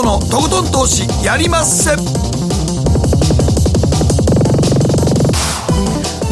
[0.00, 1.94] 誠のとことん投資やりまっせ。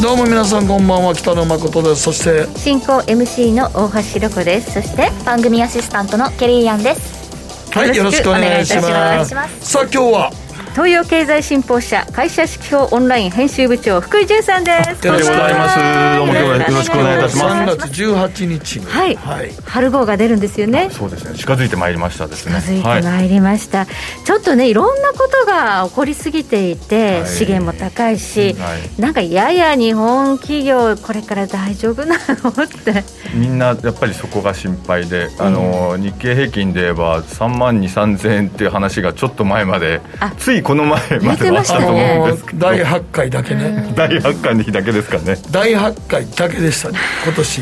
[0.01, 2.01] どうも皆さんこんばんは北野誠です。
[2.03, 4.73] そして進行 MC の大橋ろ子です。
[4.73, 7.71] そして番組アシスタントのケリーアンです。
[7.71, 9.35] はいよろしくお願いします。
[9.61, 10.31] さあ今日は
[10.71, 15.07] 東洋経済新報社会社指標オンライン編集部長福井潤さんです。
[15.07, 15.75] よろしくお願いします。
[16.17, 17.73] どうも今日はよろしくお願いいたします。
[17.73, 18.85] 3月18日に。
[18.85, 20.89] はい、はい、春号が出るんですよね。
[20.91, 21.37] そうですね。
[21.37, 22.61] 近づいてまいりましたですね。
[22.61, 23.87] 近づいてまいりました、はい、
[24.23, 33.03] ちょっとねいろんなことが起こりすぎていて、はい、資源も高いし、はい、なんかやや日本企業これから大丈夫なのって。
[33.33, 40.01] みんなやっぱりそこが心配で、あの、日経平均で言えば3万2 3 0 0円っていう話がちょっと前まで
[40.37, 43.91] ついこの前まではあったと思うんですけど、第8回だけね。
[43.95, 45.35] 第8回の日だけですかね。
[45.49, 46.99] 第8回だけでしたね。
[47.25, 47.61] 今年。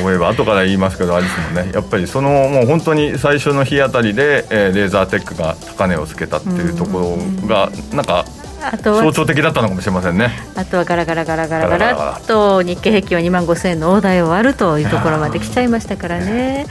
[0.00, 1.72] そういえば後から言いますけどあれですもんね。
[1.74, 8.24] やっぱりそのもう本当に最初の日あたりで、えー、レーザーテックが高値をつけたっていうところがなんか
[8.84, 10.30] 象徴的だったのかもしれませんね。
[10.54, 16.66] あとはガラガラガラガラガラと日経平均は2万5000円の大台を割るというところまで来ちゃいましたからね。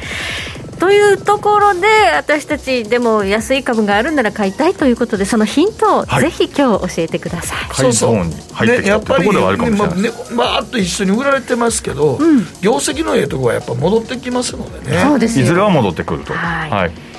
[0.81, 8.25] というところで私たちでも安い株があるなら買いたいということでそのヒントをぜひ今日教えてください、そうそう。
[8.25, 15.03] に入ってきたところではあるかもしれない、ね、まあ、と一緒に売られてますけど、うん、業績のええところはやっぱ戻ってきますのでね。
[15.03, 16.33] そうですいずれは戻ってくると。
[16.33, 17.10] はい、はい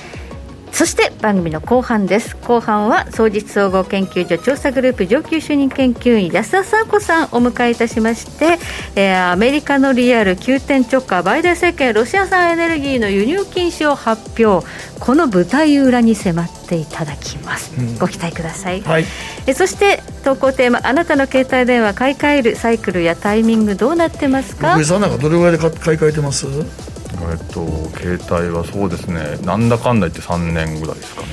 [0.73, 2.35] そして番組の後半です。
[2.35, 8.57] 後半は総実総合研究所調査グループ上級主任研究員安田佐子さんお迎えいたしまして、
[8.95, 14.67] えー、アメリカのリアル急転直下バイデン政権ロシア産エネルギーの輸入禁止を発表。
[14.99, 19.05] この舞台裏に迫っていただきます、うん、ご期待ください、はい、
[19.45, 24.71] えそして投稿テーマあなたの携帯電話買い替えるサイクルやタイミングどうなってますか？
[24.75, 26.47] 福井さんなんかどれぐらいで買い替えてます？
[27.31, 27.65] えっと
[27.97, 31.27] 携帯はそうですねなんだかんだ言って3年ぐらいですかね。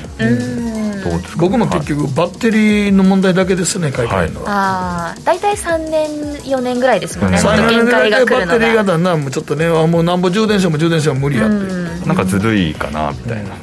[1.37, 6.11] 僕も結局、バッテリーの問題だけですね買い替えるのは、ああ大体3年
[6.45, 7.85] 4年ぐらいですもんね、3年。
[7.85, 13.55] ぐらいでバッテリーがだんだんちょっとねもうなんぼ充電しても充電しても無理やって、なんかずるいかなみたいな、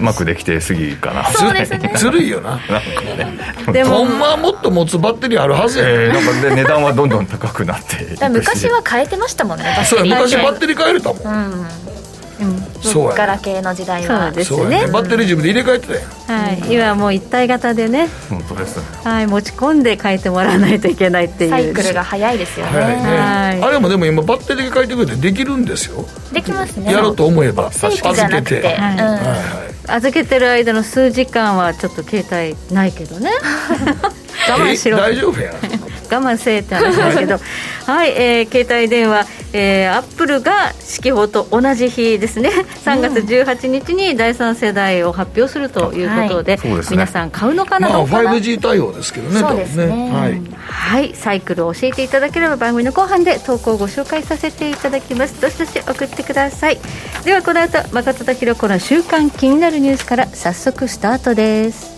[0.00, 1.92] うまくできてすぎかなそうですね。
[1.96, 2.50] ずるいよな。
[2.50, 2.76] なんか
[3.16, 3.38] ね。
[3.72, 3.98] でも。
[3.98, 11.66] ほんまはもっと持つバッテリーあるはずや、えー、なんかで値段はどんどん高くなって昔は変えてましたもんねそう昔バッテリー変えれたもん、うん
[12.80, 15.86] そうガラケーの時代はそうですね、ね、バッテリー自分で入れ替えて
[16.26, 18.08] たはい、今もう一体型でね。
[18.28, 18.80] 本当です。
[19.02, 19.26] はい。
[19.26, 21.50] 持ち込んで変えてもらわないといけないっていう。
[21.50, 22.72] サイクルが早いですよね。
[22.72, 26.04] ね、はい、あれもでも今バッテリー変えてくれてできるんですよ。
[26.30, 26.92] できますね。
[26.92, 28.74] やろうと思えば預けて、はい。
[28.74, 28.96] はい。
[28.96, 29.20] はい、
[29.86, 33.30] 預けてる間の数時間はちょっと携帯ないけどね。
[34.48, 35.77] 我慢しろ大丈夫や我
[36.16, 37.38] 慢せえって話ですけど
[37.86, 42.50] はい、えー、携帯電話、えー、アップルが指揮法と同じ日ですね。
[42.84, 46.72] 3月18日に第3世代を発表するということでうん。
[46.72, 55.40] はい、皆さん買うのかな、まあ、5G 対応ですけどねそうですね、ね、はい、はい、サイクルを教えていただければ番組の後半で投稿をご紹介させていただきます。
[55.40, 56.78] どしどし送ってください。
[57.24, 61.97] ではこの後誠とひろ子の週刊気になるニュースから早速スタートです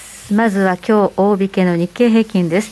[0.31, 2.71] まずは今日大引けの日経平均です。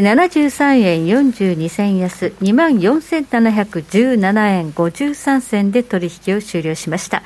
[0.00, 7.22] 73円42銭安、2万4717円53銭で取引を終了しました。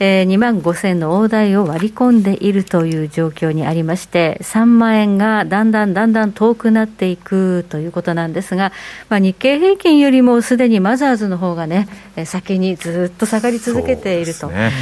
[0.00, 8.72] えー、2万5000の大台を割り込んでいるという状況にありまして、3万円がだんだんだんだん遠くなっていくということなんですが、
[9.08, 11.88] まあ、日経平均よりもすでにマザーズの方がね、
[12.26, 14.48] 先にずっと下がり続けていると。
[14.48, 14.72] ね、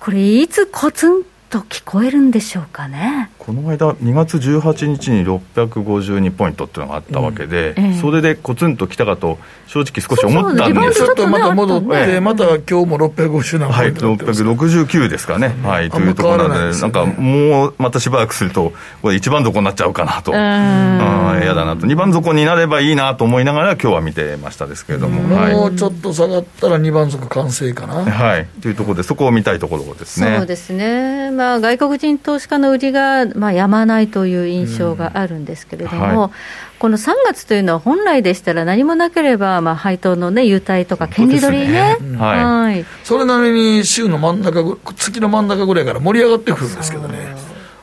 [0.00, 28.04] これいつコツンと聞こえるんでしょうかねこの間、2月18日に652ポイントっていうのがあったわけで、うんええ、それでコツンときたかと、正直少し思ったんですちょっとまた戻って、また今日も650何ポイントはい、669ですかね、はい、というところなので、なんかもうまたしばらくすると、これ、一番底になっちゃうかなと、嫌だなと、2番底になればいいなと思いながら、今日は見てましたですけれども、もうちょっと下がったら2番底完成かな。
[28.04, 30.36] はい、というところで、そこを見たいところですね。
[30.36, 31.30] そうですね。
[31.30, 36.30] まあ、外国人投資家の売りが、まあ、やまないという印象があるんですけれども、はい、
[36.78, 42.16] この3月というのは、本来でしたら何もなければ、まあ、配当の、ね、優待とか、権利取りね、ね。
[42.16, 47.34] はい、それなりに週の真ん中、月の真ん中ぐらいから盛り上がってくるんですけどね、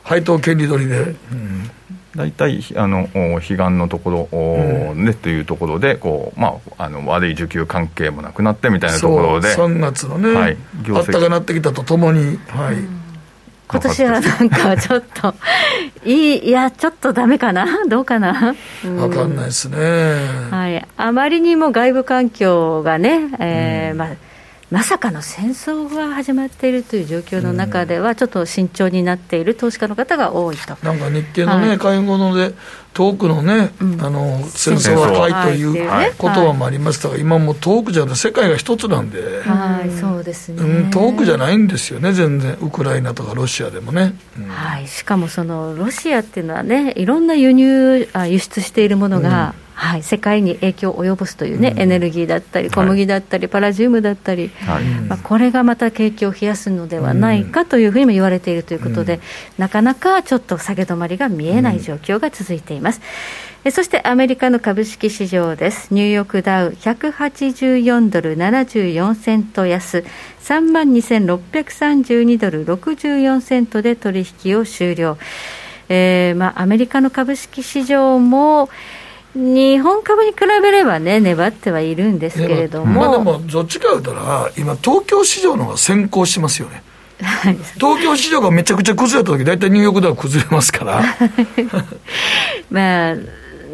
[0.02, 0.98] 配当権利取りで。
[1.00, 1.70] うん。
[2.16, 9.48] 大体あの彼岸のところね、というところでこう、まあ、あの悪い需給関係もなくなってみたいなところで。
[9.54, 10.56] 3月のね、はい、
[10.94, 12.76] あったかなってきたとともに、はい、
[13.68, 15.34] 今年はなんかちょっと
[16.04, 17.66] いいいやちょっとだめかな？
[17.88, 18.54] どうかな？
[18.82, 19.76] 分かんないですね、
[20.50, 24.08] はい、あまりにも外部環境がね、えー、まあ
[24.68, 30.76] まさかの戦争が始まっているという状況の中では、ちょっと慎重になっている投資家の方が多いと。
[30.82, 32.52] なんか日経のね、はい、会合ので、
[32.92, 35.06] 遠くのね、うん、あの戦争は。
[35.06, 35.86] 深いという言
[36.18, 44.14] 葉もありましたが、はい、今も遠くじゃなくて、世界が一つなんで、はい、そうですね、うん、遠くじゃないんですよね、全然、ウクライナとかロシアでもね。
[44.36, 59.20] うん、はい、しかもそのロシアっていうのはね、いろんな輸入、あ輸出しているものが、はい、世界に影響を及ぼすというね、うん、エネルギーだったり、小麦だったり、はい、パラジウムだったり、はい、まあ、これがまた景気を冷やすのではないかというふうにも言われているということで、うん、
[59.58, 63.02] なかなかちょっと下げ止まりが見えない状況が続いています。
[63.66, 65.92] うん、そしてアメリカの株式市場です。
[65.92, 70.04] ニューヨークダウ184ドル74セント安、
[70.42, 75.18] 3万2632ドル64セントで取引を終了。
[75.88, 78.68] えーまあ、アメリカの株式市場も、
[79.36, 86.82] 日本株に比べればね、粘ってはいるんですけれども、まあ、でも、どっちか言うたら、今、東京市場の方が先行しますよね。
[87.74, 91.02] 東京市場がめちゃくちゃ崩れた時大体ニューヨークダウ崩れますから。
[92.70, 93.14] まあ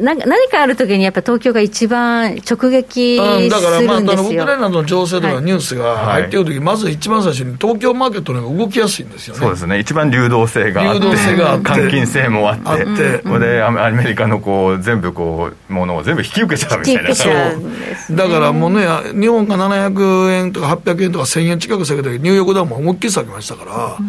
[0.00, 9.41] な何かあるときに、やっぱ東京が一番直撃するんですよ、だから、まあ、あのウクライナの情勢とかニュースが入っているとき、はい、まず一番最初に東京マーケットの方が動きやすいんですよね。
[9.41, 17.15] そうですね、一番流動性があって、流動性があって換金性もあって、あってこれでアメリカのこう全部こう、ものを全部引き受けちゃうみたいな。
[17.15, 18.17] そう。
[18.17, 18.87] だからもうね、
[19.19, 24.09] 日本が700円とか800円とか1000円近く下げたけど、ニューヨークダウンも思いっきり下げましたから、うん、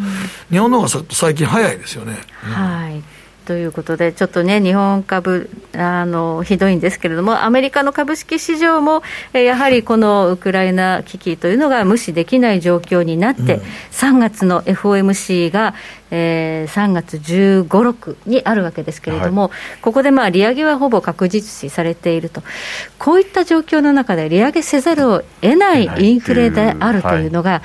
[0.49, 2.17] 日本の方が最近早いですよね。
[2.41, 3.12] はい
[3.45, 9.03] ということで、ちょっとね、日本株あの、ひどいんですけれども、アメリカの株式市場も、
[9.33, 13.61] えやはりこのウクライナ危機というのが無視できない状況になって、うん、
[13.91, 15.73] 3月の FOMC が、
[16.11, 19.51] えー、3月15、6にあるわけですけれども、はい、
[19.81, 22.43] ここでまあ利上げはほぼ確実視されていると、
[22.99, 27.63] こういった状況の中で利上げせざるを得ないインフレであるというのが、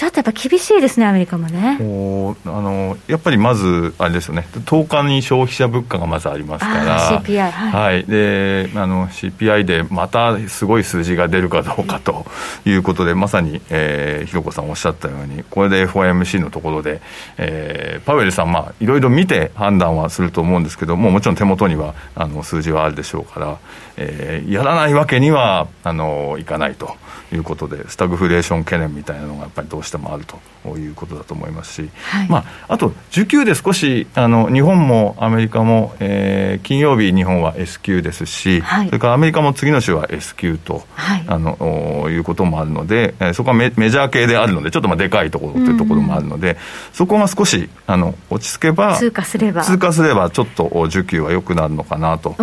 [0.00, 1.76] ちょっとやっぱ厳しいですね、アメリカもね。
[1.78, 12.24] あのやっぱりまず、あれですよね、10日に消費者物価がまずありますから、CPI、はい、はい、であの CPI でまたすごい数字が出るかどうかと
[12.64, 17.02] いうことで、まさに、えー、ひろこさんおっしゃったように、これで FOMC のところで、
[17.36, 23.58] えーえー、パウエルさん、まあ、いろいろ見て判断はすると思うんですけども、もちろん手元にはあの数字はあるでしょうから、
[24.00, 26.96] えー、やらないわけにはあのいかないと
[27.32, 46.56] いうことで、スタグフレーション懸念みたいなのがやっぱりどうしてもあるということだと思いますし、はい、まあ、あと、需給で少しあの日本もアメリカも、えー、金曜日、日本は S q ですし、はい、それからアメリカも次の週は S q と、はい、あのいうこともあるので、えー、そこはメメジャー系であるので、ちょっとまあでかいところというところもあるので、
[46.92, 52.34] そこが少しあの落ち着けば、通過すれば、通過すればちょっと需給は良くなるのかなと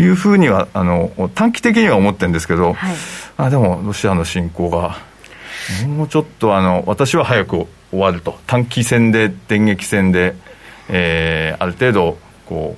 [0.00, 0.85] いうふうには、あの
[1.34, 2.96] 短期的には思ってるんですけど、はい、
[3.36, 4.96] あでもロシアの侵攻が、
[5.88, 10.34] もうちょっとあの私は早く終わると、短期戦で、電撃戦で、
[10.88, 12.76] えー、ある程度こ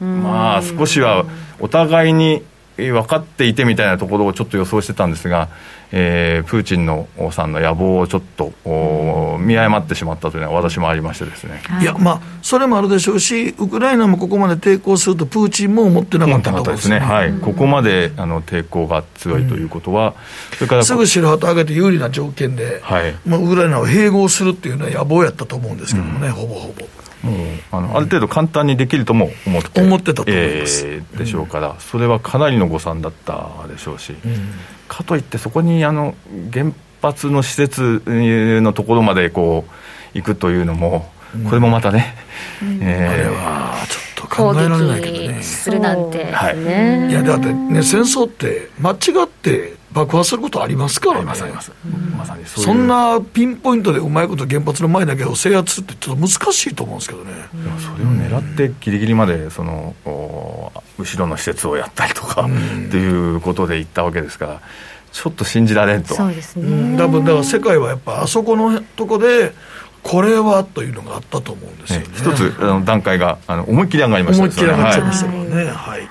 [0.00, 1.24] う、まあ、少しは
[1.58, 2.42] お互いに
[2.76, 5.48] 分かっていてみたいなところをちょっと予想してたんですが、
[5.92, 20.14] えー、プーチンのさんの野望をちょっと見誤ってしまったというのは私もありましてですね、い、やまあそれもあるでしょうしウクライナもここまで抵抗するとプーチンも思ってなかったですね、はい、ここまであの抵抗が強いということは、
[20.52, 23.14] うん、それからすぐ白旗上げて有利な条件で、はい。
[23.24, 26.86] まあ、ウクライナを併合するっていうのは野望やったと思うんですけどもね、うん、ほぼほぼ。
[27.72, 34.50] あのある程度簡単にできるとも思って,、思ってたと思います、えー、でしょうから、それはかなりの誤算だったでしょうし、うん、
[34.88, 36.14] かといってそこにあの
[36.52, 39.64] 原発の施設のところまでこ
[40.14, 41.10] う行くというのも、
[41.44, 42.14] これもまたね、
[42.62, 45.42] うん、えー、あれはちょっと考えられないけどね。
[45.42, 51.46] するなんて、はい、いやだってね戦争って間違って爆破することありますからね、まさ
[52.36, 57.32] にそそんなピンポイントでうまいこと原発の前だけを制圧ってちょっと難しいと思うんですけどね、
[57.78, 60.72] それを狙ってぎりぎりまでその後
[61.16, 64.60] ろの施設をやったりとか、っていうことで行ったわけですから
[65.12, 66.14] ちょっと信じられんと。
[66.14, 69.54] そうですね、多分だから世界はやっぱあそこのとこで
[70.02, 72.06] これはというのがあったと思うんですよね。
[72.12, 75.56] 一つあの段階があの思いっきり上がりました、ね、思いっきり上がっちゃいましたもんね。
[75.56, 76.06] はい、はい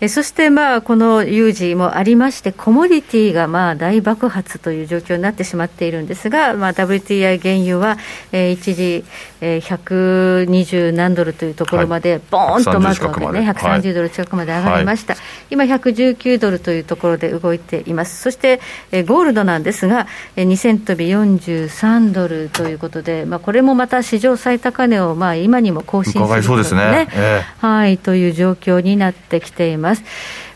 [0.00, 7.96] えそしてまあこの有事もありまして、コモディティがまあ大爆発という状況になってしまっているんですが、まあ、WTI 原油は、
[8.32, 9.04] えー、一時、
[9.40, 18.60] えー、120何ドルというところまで、ボーンとまずはね、130ドル近くまで上がりました、はい、今、119ドルというところで動いています、そして、
[18.90, 29.83] えー、ゴールドなんですが、えー、2000飛び43ドルということで、まあ、これもまた史上最高値をまあ今にも更新するそうですね、えー、はい、という状況になってきています。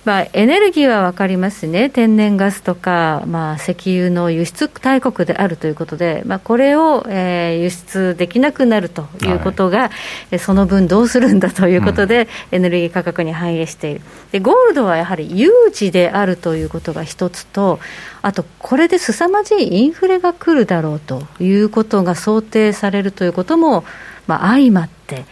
[0.08, 9.90] まあ、エネルギーは分かりますね、天然ガスとか、まあ、石油の輸出大国であるということで、まあ、これを、えー、輸出できなくなるということが、は
[10.32, 14.00] い、その分どうするんだということで、うん、エネルギー価格に反映している。
[14.32, 17.78] で、ゴールドはやはり有事であるということが一つと、
[18.22, 23.84] あと、これで凄まじいインフレが来るだろうということが想定されるということも、
[24.26, 25.26] まあ、相まって、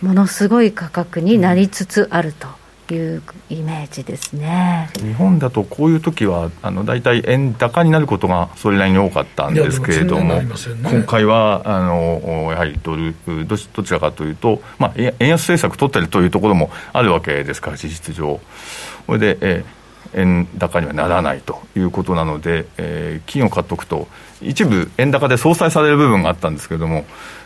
[0.00, 2.61] ものすごい価格になりつつあると。
[2.94, 10.48] いうイメージですね日本だとこういう時はあの大体円高になることがそれなりに多かったんですけれども、ね、
[10.82, 13.14] 今回はあのやはりドル
[13.46, 18.40] どどちらかというと、まあ、円安政策取ってるというところもあるわけですから事実上。
[19.06, 19.64] これで、え
[20.14, 24.08] 円高にはならないということなので、えー、金を買っておくと、
[24.40, 27.04] 一部円高で相殺される部分があったんですけれども、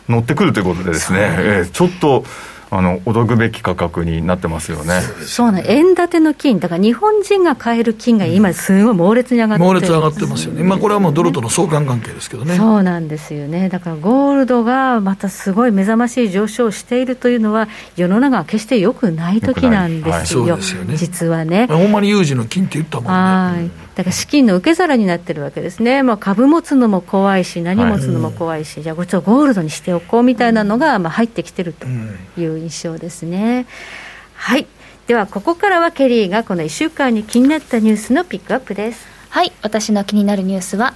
[0.08, 2.24] 乗ってくるということでですね、えー、ちょっと。
[2.70, 5.00] あの驚くべき価格になってますよね。
[5.25, 12.56] そうね、円建ての金、だから日本人が買える金が今、すごい猛烈に上がって猛烈上がってますよね、まあ、これはもうドルとの相関関係ですけどね。
[12.56, 21.66] そうなんですよね、だからゴールドがまたすごい目覚ましい上昇をしているというのは、世の中は決してよくない時なんですよ、はい、すよね、実はね。
[21.68, 23.11] ほんまに有事の金って言ったもんね。
[23.11, 23.87] はい。
[23.96, 31.87] だから資金の受け皿になってるわけですね、まあ、株持つのも怖いし、何持つのも怖いし、はい、じゃあ、こっちをゴールドにしておこうみたいなのが、まあ、入ってきてると
[32.38, 33.66] いう印象ですね。
[34.34, 34.66] はい。
[35.06, 39.06] ではここからはケリーがこの1週間に気になったニュースのピックアップです。
[39.30, 39.52] はい。
[39.62, 40.94] 私の気になるニュースは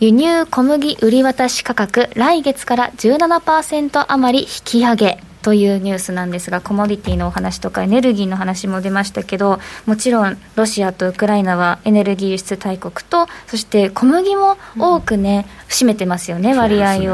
[0.00, 5.27] 輸入小麦売り渡し価格来月から17%余り引き上げ。
[5.42, 16.96] というニュースなんですが、コモディティのお話とかエネルギーの話も出ましたけど、もちろんロシアとウクライナはエネルギー輸出大国と、そして小麦も多くね、うん、占めてますよね、割合を。
[16.96, 17.04] ね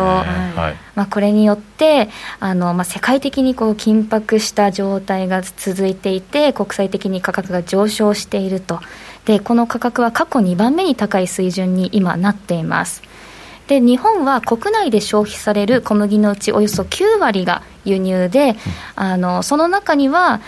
[0.57, 2.09] はい、まあ、これによって
[2.41, 8.81] あの、まあ、世界的にこう緊迫した状態が続いていて、国際的に価格が上昇していると。
[9.25, 13.03] でこの価格は過去2番目に高い水準に今なっています。
[13.67, 18.57] で日本は国内で消費される小麦のうちおよそ9割が輸入で、うん、
[18.97, 20.41] あのその中には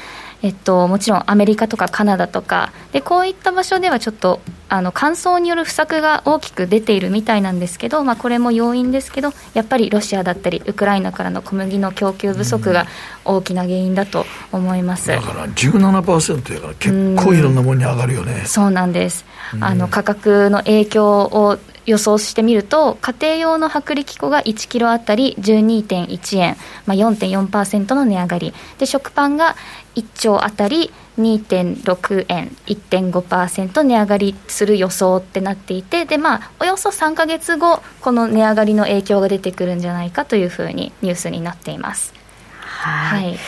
[0.46, 2.70] えっと、もちろんアメリカとかカナダとか。
[2.92, 12.86] でこういった場所ではちょっとあの乾燥による不作が大きく出ているみたいなんですけど、まあ、これも要因ですけどやっぱりロシアだったりウクライナからの小麦の供給不足が
[13.24, 15.08] 大きな原因だと思います。
[15.08, 18.44] だから17%やから結構いろんなものに上がるよね。
[18.46, 19.24] そうなんです。
[19.60, 28.54] あの価格の影響を予想してみると家庭用の薄力粉が1キロあたり12.1円、まあ、4.4%の値上がり。
[28.78, 29.56] で食パンが
[29.96, 42.12] 1兆あたり2.6円1.5%値上がりする予想ってなっていてで、まあ、およそ3か月後この値上がりの影響が出てくるんじゃないかというふうにニュースになっています。
[42.60, 43.38] はい、はい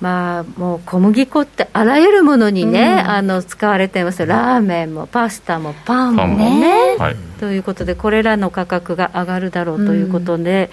[0.00, 4.24] まあ、もう小麦粉ってあらゆるものにね、うん、あの使われています。
[4.24, 6.96] ラーメンもパスタもパンもね。
[6.98, 10.70] はい、ということで、これらの価格が上がるだろうということで、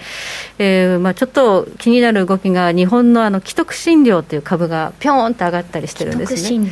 [0.58, 6.70] うん、えー、まあ、ちょっと気になる動きが、日本のあの既得診療という株がぴょんと上がったりしてるんですね。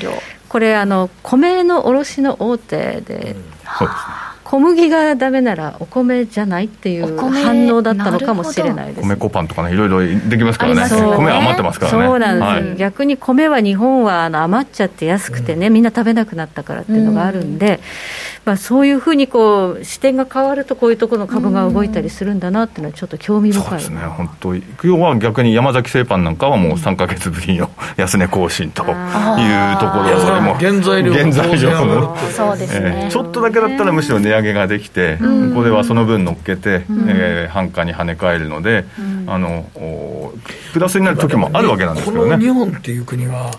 [0.48, 3.42] これあの米の卸の大手で、うん、
[3.78, 9.08] そうですね小麦がダメならお米じゃないっていう反応だったのかもしれないです。
[9.08, 10.88] 米粉パンとかねいろいろできますからね。
[10.88, 12.06] 米余ってますからね。
[12.06, 17.80] そうなんです、はい、逆に米は日本はあの余っちゃって安くてね、うん、みんな食べなくなったからっていうのがあるんで、うん、
[18.44, 24.02] まあ、そういうふうにこう視点が変わるとこういうところの株が動いたりするんだなっていうのはちょっと興味深い、そうですね。
[24.02, 24.54] 本当
[24.86, 32.16] 要は逆に山崎製パンなんかはもう3か月ぶりの 安値更新というところでも原材料原材料も。
[32.30, 39.66] そうですね、えー、ちょっとだけだったらむしろ値上げげができて、うん、ここではその分乗っけて、うん、えー、繁華に跳ね返るので、うん、あの
[40.72, 42.38] プラスになる時もあるわけなんですけどね。
[42.38, 43.50] 日本っていう国は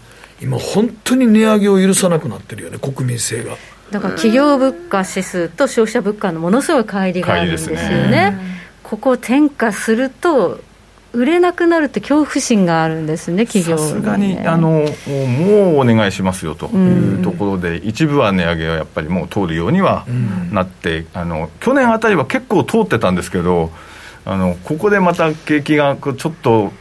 [0.41, 3.55] 今本当に値上げを許さなくなってるよね国民性が。
[3.91, 8.37] だから企業物価指数と消費者物価のものすごい乖離があるんですよね、ね、
[8.81, 10.59] ここを転嫁すると
[11.15, 20.05] 売れなくなるって恐怖心があるんですね、企業、ね、さすがにあのもうお願いしますよというところで、うん、一部は値上げはやっぱりもう通るようには
[20.51, 23.71] なって、うん、あの去年あたりは結構通ってたんですけど、
[24.25, 26.71] あのここでまた景気がちょっと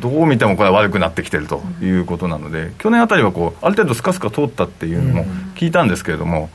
[0.00, 6.50] どう見てもこれは悪くなってきてるということなので、去年あたりはこうある程度スカスカ通ったっていうのも聞いたんですけれども、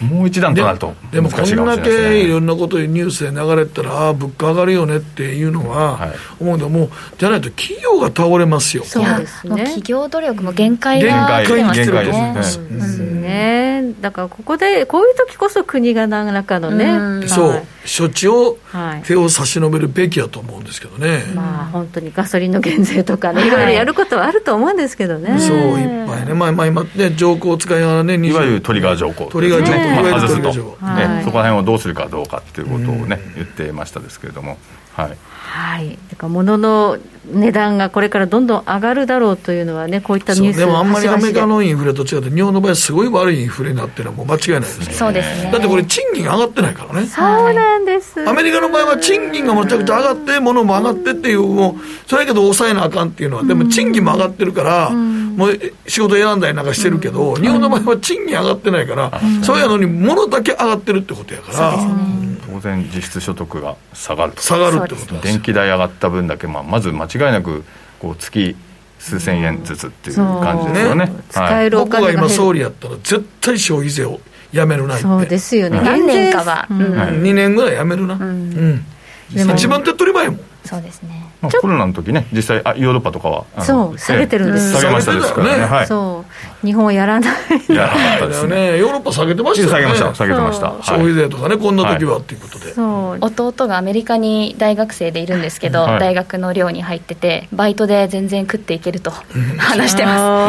[0.00, 0.94] もう一段となると。
[1.12, 6.08] でもこんだけいろんなことにニュースで流れたら、ああ、物価上がるよねっていうのは、
[6.40, 12.58] 思うけど、もうじゃないと企業が倒れますよ、そうですね、企業努力も限界が限界限界です
[12.98, 18.58] ね、だからここで、こういう時こそ国が何らかのね、そう、処置を
[19.04, 23.50] 手を差し伸べるべきやと思うんですけどね、まあ、本当にガソリンの減税とかね、い。
[23.50, 25.38] ろいろやることはあると思うんですけどね。
[25.38, 29.78] そういっぱいね、まあ、まあ今ね、条項を使いながらね、いわゆるトリガー条項、トリガー条項、
[30.10, 34.58] まあ、外すと、ね、そこら辺をどうするかどうかっていうことをね、言ってましたですけれども。
[34.92, 35.16] はい、
[35.50, 44.94] はい、だから物の値段がこれからどんどん上がるだろうというのはね、こういったニュースでもあんまりアメリカのインフレと違って、日本の場合、すごい悪いインフレになってるのはもう間違いないですね。
[44.94, 47.06] そうですねだってこれ、賃金が上がってないからね。
[47.06, 48.28] そうなんです。
[48.28, 62.29] アメリカの場合は賃金がむちゃくちゃ上がって、物も上がってっていう、もう、それやけど抑えなあかんっていうのは、でも賃金も上がってるから、もう仕事選んだりなんかしてるけど、日本の場合は賃金上がってないから、そうやのに物だけ上がってるってことやから。
[62.60, 67.64] 当然実質所得が下がる下がるってことです電気代上がった分だけ、まあ、まず間違いなく
[67.98, 68.54] こう月
[68.98, 71.12] 数千円ずつっていう感じですよね、ね。
[71.30, 74.20] 使えるお金が僕が今総理やったら絶対消費税を
[74.52, 75.02] やめるなって。
[75.02, 76.78] そうですよね、何年かは、うん、
[77.22, 78.84] 2年ぐらいやめるな、うん、うん。
[79.32, 80.40] 一番手っ取り早いもん。
[80.64, 86.24] そうですね、まあ、コロナの時ね実際あヨーロッパとかはそう下げてるんです、下げましたですからね、はい、そ
[86.62, 86.66] う。
[86.66, 87.32] 日本はやらない。
[87.68, 88.78] やらなかったですね。
[88.78, 89.94] ヨーロッパ下げてましたよね。
[89.96, 90.66] 下げました下げてました。
[90.82, 93.18] 消費税とかねこんな時はっていうことで、そう。
[93.20, 99.10] 弟がアメリカに大学生でいるんですけど、大学の寮に入っててバイトで全然食っていけると
[99.58, 100.48] 話してま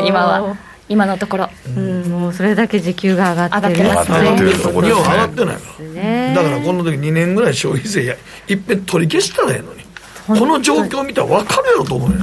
[0.00, 0.06] す。
[0.06, 0.56] 今は。
[0.86, 3.84] 今のところ、うん、もうそれだけ時給が上がってる。
[3.84, 5.62] 上がってる日本上がってないか
[5.94, 8.14] ら、だからこの時2年ぐらい消費税や
[8.48, 9.83] いっぺん取り消したらええのに
[10.26, 12.16] この状況を見たら分かるやろと思うよ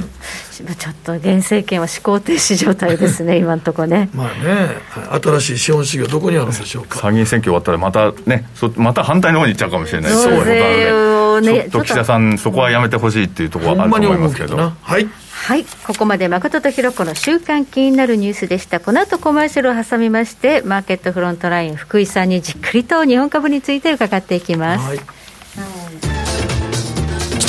[0.78, 4.10] ちょっと現政権は思考停止状態ですね、 今のところね。
[4.14, 4.78] まあね、
[5.24, 7.00] 新しい資本主義はどこにあるんでしょうか。
[7.00, 14.58] 参議院選挙終わったら、またね、そまた反対の方に行っちゃうかもしれないそういうね、ちょっと岸田さん、そこはやめてほしいっていうところはあると思いますけど。
[14.58, 15.08] はい。
[15.44, 18.80] はい、ここまで誠とひろ子の週刊気になるニュースでした。
[18.80, 24.88] この後コマーシャルを挟みまして、マーケットフロントライン福井さんにじっくりと日本株について伺っていきます。
[24.88, 26.11] はい、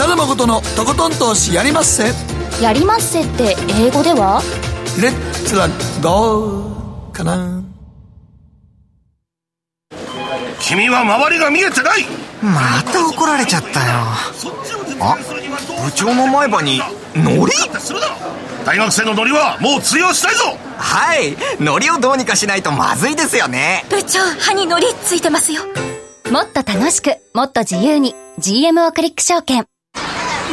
[0.02, 2.12] 北野誠のとことん投資やりまっせ。
[2.60, 4.42] やりまっせって英語では？
[5.00, 5.68] レッツラ
[6.02, 7.62] ゴーかな。
[10.60, 12.04] 君は周りが見えてない。
[12.42, 13.92] また怒られちゃったよ。
[15.00, 15.16] あ
[15.84, 16.80] 部長の前歯に
[17.14, 17.52] ノリ？
[18.66, 20.58] 大学生のノリはもう通用したいぞ。
[20.78, 23.84] はいノリをどうにかしないとまずいですよね。
[23.88, 25.62] 部長歯にノリついてますよ。
[26.32, 29.68] もっと楽しくもっと自由に GMO クリック証券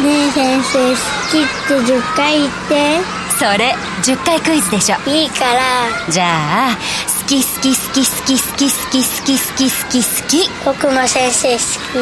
[0.04, 0.96] ねえ先生好
[1.30, 3.00] きって10回言って。
[3.38, 4.98] それ10回クイズでしょ。
[5.10, 6.12] いいから。
[6.12, 6.78] じゃあ
[7.22, 11.98] 好き好き好き好き好き好き好き好き好き好き僕も先生好き。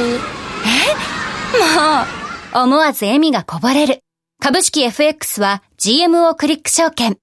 [0.66, 1.58] え？
[1.58, 2.64] もう。
[2.64, 4.02] 思わず笑みがこぼれる。
[4.40, 7.18] 株式 FX は GMO クリック証券。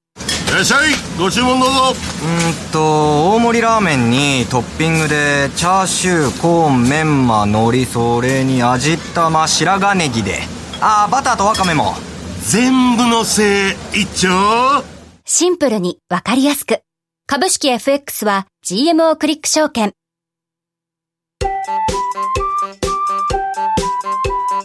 [0.54, 0.92] いらっしゃい。
[1.18, 1.74] ご注文どうぞ。
[1.90, 10.38] うんと大盛りラーメンにトッピングでチャーシューコーンメンマ海苔それに味玉白髪ネギで。
[10.80, 11.94] ああバターとワカメも。
[12.42, 14.84] 全部のせい一丁。
[15.24, 16.82] シンプルにわかりやすく。
[17.26, 19.92] 株式 FX は GMO クリック証券。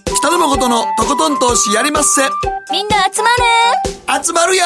[0.05, 2.21] 北野誠のとことん投資やりまっせ。
[2.71, 3.29] みんな集ま
[4.19, 4.23] る。
[4.23, 4.63] 集まるよ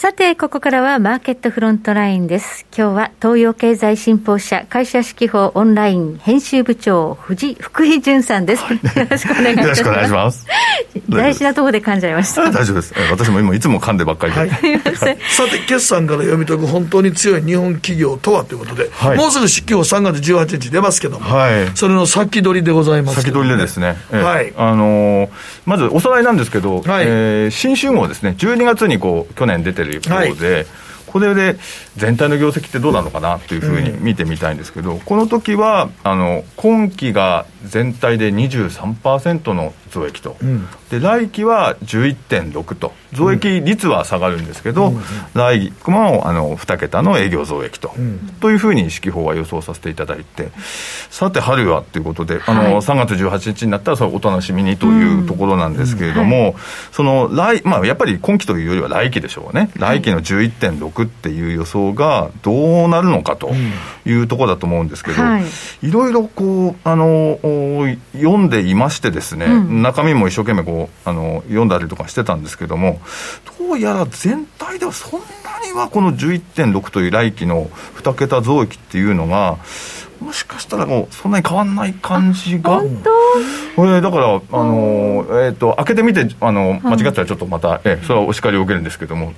[0.00, 2.66] さて、ここからはマーケットフロントラインです。
[2.66, 8.62] 今日は東洋経済新報社会社指揮法オンライン編集部長、藤福井淳さんです。
[8.62, 8.78] よ
[9.10, 9.62] ろしくお願いします。
[9.62, 10.46] よろしくお願いします。
[11.10, 12.48] 大事なところで噛んじゃいました。
[12.48, 12.94] 大丈夫です。
[13.10, 14.38] 私も今いつも噛んでばっかりで。
[14.38, 14.50] はい、
[14.94, 15.06] さ
[15.50, 23.96] て、決算から読み解く本当に強い日本企業とはということで、はい、もうすぐ指揮法3月18日出ますけども、はい、それの先取りでございます、ね、先取りでですね。
[24.12, 24.52] はい。
[24.56, 25.28] あのー、
[25.66, 30.66] まずおさらいなんですけど、はい、えー、新集合ですね、12月にこう、去年出てるようで、はい。
[31.08, 31.56] これで
[31.96, 42.92] 全体の業績ってどうなのかなというふうに見てみたいんですけど、うん、この時はあの今期が全体で23%の増益と、うん、で来期は11.6と。
[43.14, 50.50] 増益率は下がるんですけど、うん、来期もあの2桁の営業増益と、うん、というふうに指揮法は予想させていただいて。
[51.10, 56.54] さて春はということで、あの、はい、3月18日になったらそれお楽しみにというところなんですけれども、はい、
[56.92, 59.70] その来、まあ、やっぱり今期というよりは来期でしょうね。
[59.76, 62.52] 来期の11.6っていう予想がど
[62.86, 63.50] うなるのかと
[64.04, 65.44] いうところだと思うんですけど、はい、
[65.82, 67.38] いろいろこうあの
[68.12, 69.46] 読んでいましてですね、
[69.82, 73.00] 中身も一生懸命こうあの読んだりとかしてたんですけども
[73.58, 75.26] どうやら全体ではそんな
[75.66, 79.58] にはこの11.6という来期の2桁増益っていうのが
[80.20, 82.82] もしかしたらもうそんなに変わんない感じが。
[83.76, 89.32] これだからあの、えーと、開けてみてあの間違ったらちょっとまた、えそれはお叱りを受けるんですけども。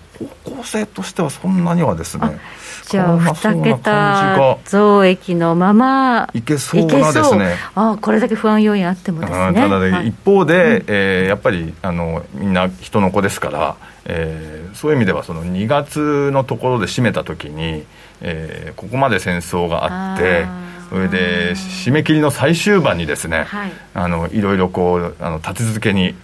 [0.45, 2.39] 方向性としてはそんなにはですね
[2.87, 7.57] じゃあ2桁増益のままいけそうなですね。
[7.75, 9.55] あこれだけ不安要因あってもですね。
[9.55, 13.77] ただ一方で、うん、えー、やっぱりあのみんな人の子ですから
[14.13, 17.85] えー、そういう意味ではその2月のところで締めた時に、
[18.21, 20.47] えー、ここまで戦争があって
[20.91, 26.15] それで締め切りの最終盤にですね、はい、あのいろいろこうあの立て続けに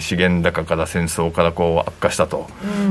[0.00, 2.48] 資源高から戦争からこう悪化したと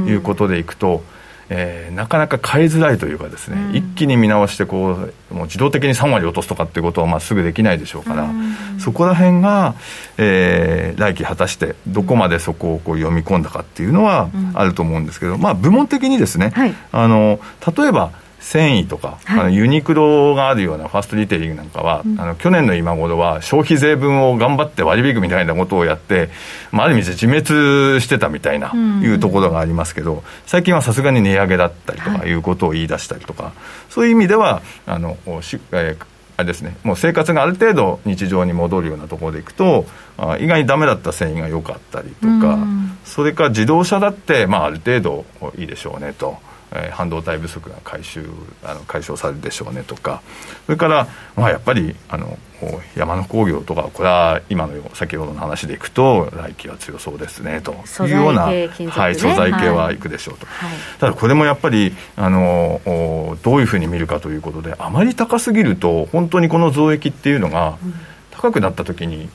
[0.08, 1.02] いうことでいくと、
[1.50, 4.92] えー、なかなか変えづらいというかですね、うん、一気に見直してこ
[5.32, 9.74] うもう自動的に3割落とすとかっていうことはまあすぐできないでしょうから、うん、そこら辺が、
[10.20, 17.40] えー、来期果たしてどこまでそこをこう読み込んだかっていうのはあると思うんですけど、まあ部門的にですね、はい、あの
[17.76, 18.12] 例えば
[18.44, 26.30] 繊維とか、はい、あのユニクロがあるようなファーストリテイリングなんかは、うん、あの去年の今頃は消費税分を頑張って割り引くみたいなことをやって、
[26.72, 32.34] まあ、ある意味で自滅してたみたいな、いうところがありますけど最近はさすがに値上げだったりとかい。
[32.34, 33.54] うことを言い出したりとか、はい、
[33.90, 39.86] そういう意味ではあのし、えーあれですね、もう生活がある程度日常に戻るようなところでいくと
[40.18, 42.58] あ意外にダメだった繊維が良かったりとか、
[43.06, 45.26] それから自動車だって、まあ、ある程度
[45.60, 46.38] いいでしょうねと。
[46.76, 48.26] えー、半導体不足が回収
[48.64, 50.22] あの解消されるでしょうねとか。
[50.66, 52.38] それから、まあ、やっぱりあの
[52.96, 57.74] 山の工業とかこれは今の先ほどの話でいくと来期は強そうですねと
[58.06, 59.98] いうような、ね、はい、素材系はい。
[60.04, 62.82] くでしょうと、はい、ただこれもやっぱりあの
[63.44, 67.78] どういうふうに見るかということであまり高すぎると本当にこの増益っていうのが
[68.32, 69.30] 高くなった時に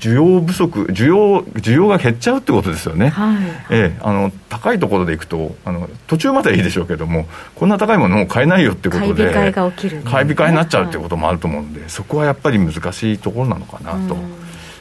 [0.00, 3.36] 需要不足需要需要が減っちゃうってことですよね、はい、
[3.70, 14.16] ええ、あの高いところでいくとあの途中まではいいでしょうけどもこんな高いものも買えないよってことで買い控えが起きる、ね、買い控えになっちゃうってこともあると思うんで、はい、そこはやっぱり難しいところなのかなと。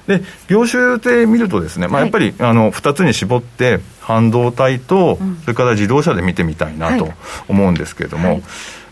[0.08, 7.14] で業種で見るとですね、まあ、やっぱり、はい、あの2つに絞って半導体と、それから自動車で見てみたいなと
[7.48, 8.42] 思うんですけれども、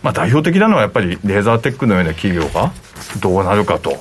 [0.04, 2.72] まあ、代表的なのはやっぱりレーザーテックのような企業が
[3.20, 3.96] どうなるかと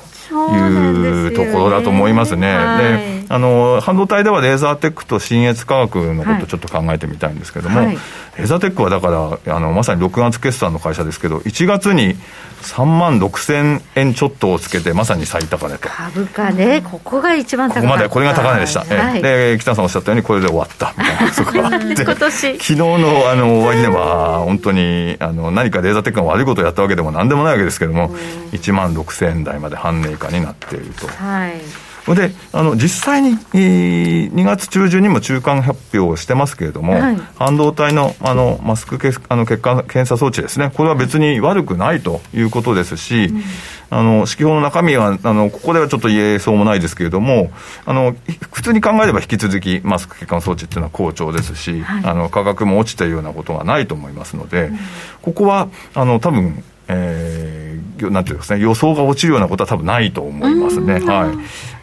[0.51, 2.57] いうところだと思いますね。
[2.77, 12.15] であの半導体ではレーザーテックと信越科学のことをちょっと考えてみたいんですけども、はい、レーザーテックはだからあのまさに6月決算の会社ですけど1月に
[12.61, 15.89] 3万6000円ちょっとをつけてまさに最高値と。
[15.89, 20.93] 株価ねここが一番高値ここまでこれが高値でした、はい、で北さんおっしゃったようにこれで終わった。
[20.97, 21.33] みたいな。
[21.33, 22.57] そこは今年。
[22.57, 28.15] 昨日のあの終値は本当にあの何かレーザーテックが悪いことをやったわけでも何でもないわけですけども
[28.51, 31.07] 1万6000円台まで半値以下になっていると。
[31.07, 43.41] はいであの実際に、えー、2月中旬にも中間発表をしてますけれども、はい、半導体のあのマスクけあの血管検査装置ですね、これは別に悪くないということですし、うん、
[43.89, 47.51] あの指揮法の中身はあの、ここではちょっと言えそうもないですけれども、
[47.85, 48.15] あの
[48.51, 54.77] 普通に考えれば引き続きマスク血管装置っていうのは好調ですし、はい、あの価格も落ちているようなことはないと思いますので、うん、
[55.21, 60.99] ここはあの多分えー、なんていうんですね、予想が落ちるようなことは多分ないと思いますね。
[60.99, 61.37] はい。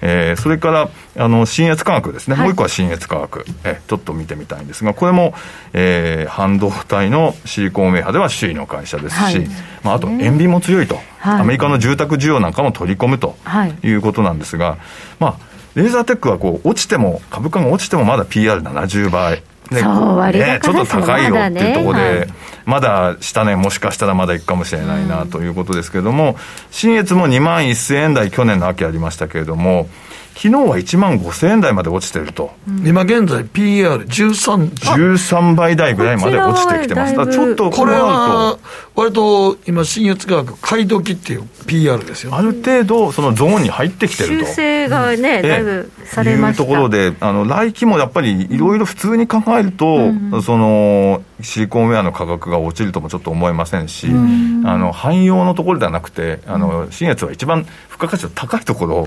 [0.07, 2.37] えー、それから、あの、新越科学ですね。
[2.37, 3.47] はい、もう一個は新越科学。
[3.65, 5.33] えちょっと見てみたいんですが、これも、
[5.73, 9.49] えー、半導体のシリコンウェハでは首位の会社ですし、はい、
[9.83, 13.35] まあ、あと、塩ビも強いと、はい、アメリカの住宅需要なんかも取り込むと
[13.83, 14.77] いうことなんですが、
[15.19, 15.37] まあ、
[15.75, 19.43] レーザーテックはこう落ちても、株価が落ちてもまだ PR70 倍。
[19.71, 22.29] ね、そう割ね、ちょっと高いよっていうところで、
[22.67, 26.37] まだ下値もしかしたらまだいくかもしれないなということですけれども、
[26.71, 29.89] 新越も2万1000円台、去年の秋ありましたけれども、
[30.35, 37.15] 昨日は1万5000円台まで落ちてると、うん、今現在 PER13 13倍台ぐらいまで落ちてきてます。
[37.15, 38.59] ちょっとこれは
[38.97, 42.35] 割と今新越価格買い時っていう PR ですよ。
[42.35, 44.47] ある程度そのゾーンに入ってきてると。
[44.47, 46.65] 修正がね、だいぶされました。
[46.65, 59.07] いうところであの来期もやっぱりいろいろ普通に考えると、うん、そのシリコンウェアの価格が落ちるともちょっと思えませんし、うん、あの汎用のところではなくてあの新越は一番付加価値の高いところを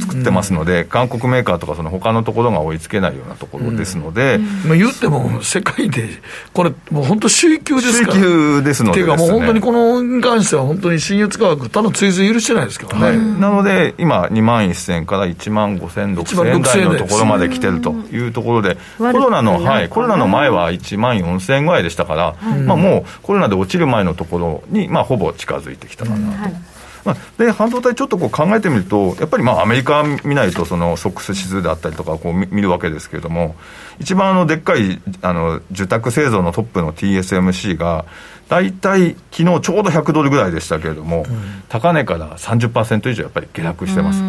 [0.00, 6.08] 作ってますので、うん、韓国メーカーとか、その他のところが追いつけないようなところですので、まあ、言っても、世界で、
[6.52, 13.04] これ、もう本当、首位級ですから、首位級ですので、ね、っていうか、もう本当にこのに関しては、本当に信越価格、ただ追随許してないですからね。
[13.06, 26.42] はい、なので、今、2万1000から1万5000、6000円台のところまで来てるというところで、コロナの、はい、コロナの前は1万4000円ぐらいでしたから、まあ、もうコロナで落ちる前のところに、まあ、ほぼ近づいてきたかなと。
[26.42, 26.73] はい
[27.04, 33.54] まあ、で半導体、ちょっとこう考えてみると、やっぱりまあアメリカ見ないと、そのソックス指数であったりとかこう見るわけですけれども、
[34.00, 38.04] 一番あのでっかいあの受託製造のトップの TSMC が、
[38.48, 44.22] 大体昨日ちょうど100ドルぐらいでしたけれども、うん、高値から30%以上やっぱり下落してます。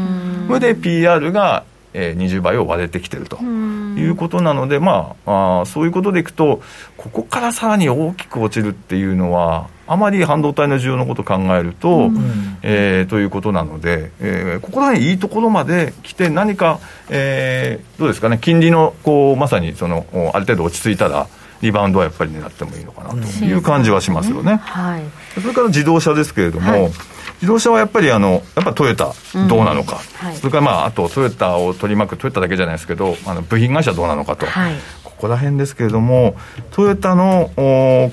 [0.48, 1.64] それで PR が
[1.98, 3.38] えー、20倍を割れてきてると。
[3.38, 6.62] いうことなので、まあ、あそういうことでいくと、
[6.98, 16.80] ここからさらに大きく落ちるっていうのは、あまり半導体の需要のことを考えると、うん、えー、ということなので、えー、ここら辺いいところまで来て、何か、
[17.10, 21.28] えー、どうですかね、金利のこうまさにそのある程度落ち着いたら、
[21.62, 24.52] リバウンドはやっぱり狙ってもいいのかなという感じはしますよね。
[24.52, 25.04] うん、はい、
[25.40, 26.92] それから自動車ですけれども、はい
[27.36, 29.14] 自動車はやっぱりあのやっぱトヨタ
[29.48, 36.36] どうなのか、うんはい、それからまああとトヨタを取り巻くトヨタだけじゃないですけどあの部品会社どうなのかと、はい、ここら辺ですけれども
[36.72, 37.52] トヨタの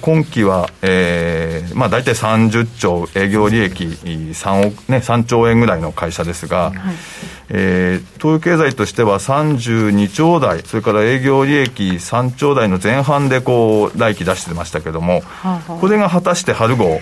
[0.02, 6.94] 今期は、えーまあ、大体30兆営業利益 3, 億、ね、3兆円ぐらいの会社ですが、はい。
[7.54, 17.00] えー、東洋経済としては32兆台、それから営業利益3兆台の前半でこう来期出してましたけども、はあはあ、これが果たして春号、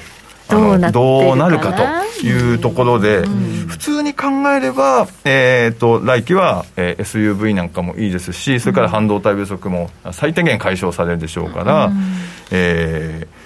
[0.51, 11.95] どうなどうなるかというところで、うん、普通に考えれば、えーと、来期は、えー、SUV なんかもいいですし、それから半導体不足も最低限解消されるでしょうから、うん、
[12.51, 13.41] えー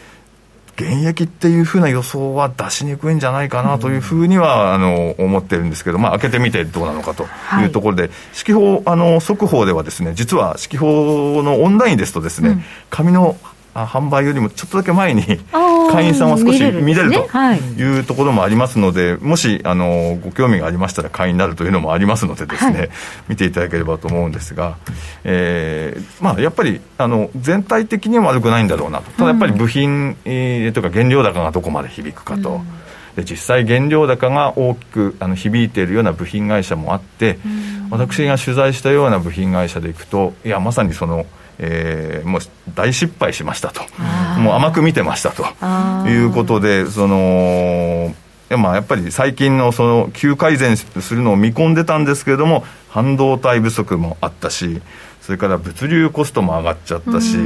[0.77, 7.27] 現役っていうふうな予想は出しにくいんじゃないかなというふうには、あの思ってるんですけど、まあ、開けてみてどうなのかと
[7.63, 13.37] いうところで、はい、指揮法あの速報ではですね実は指揮法のオンラインですとですね、うん、紙の
[13.75, 15.23] 販売よりもちょっとだけ前に
[15.91, 17.27] 会員さんは少し見れると
[17.77, 18.01] い。
[18.01, 22.91] うところもありますので、もしあのご興味がありましたら会員になるというのもありますのでですね、はい、
[23.29, 24.77] 見ていただければと思うんですが、
[25.25, 29.11] えーまあ、やっぱりあの全体的には悪くないんだろうなと。
[29.13, 32.61] ただやっぱり部品、えー、とか原料高がどこまで響くかと。
[33.17, 37.39] で実際、原料高が大きくあの響いているような部品会社もあって、
[37.91, 41.25] 私が取材したような部品会社でいくと、いや、まさにその、
[41.59, 42.41] えー、もう
[42.75, 43.83] 大失敗しましたと、
[44.39, 45.45] もう甘く見てましたと。
[46.09, 48.15] いうことで、その
[48.57, 54.81] まあ、やっぱり最近のその急改善するのを見込んでたんですけれども、半導体不足もあったし、
[55.21, 57.39] それから物流コストも上がっちゃったし、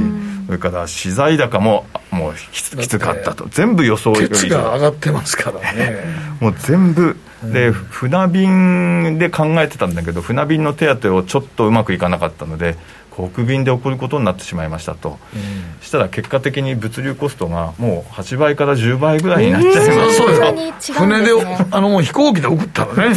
[0.47, 6.03] それから資材高ももうきつきつかったと、全部予想よりが上がってますからね。
[6.39, 7.15] もう全部。
[7.43, 12.75] で船便で考えてたんだけど船便の手当をちょっとうまくいかなかったので
[13.27, 20.93] 国便で送ることになってしまいましたと、うん、したら結果的に物流コストがもう8倍から10倍ぐらいになっちゃいます、えー、そうです。
[20.93, 21.31] 船で
[21.71, 23.15] あの飛行機で送ったらね。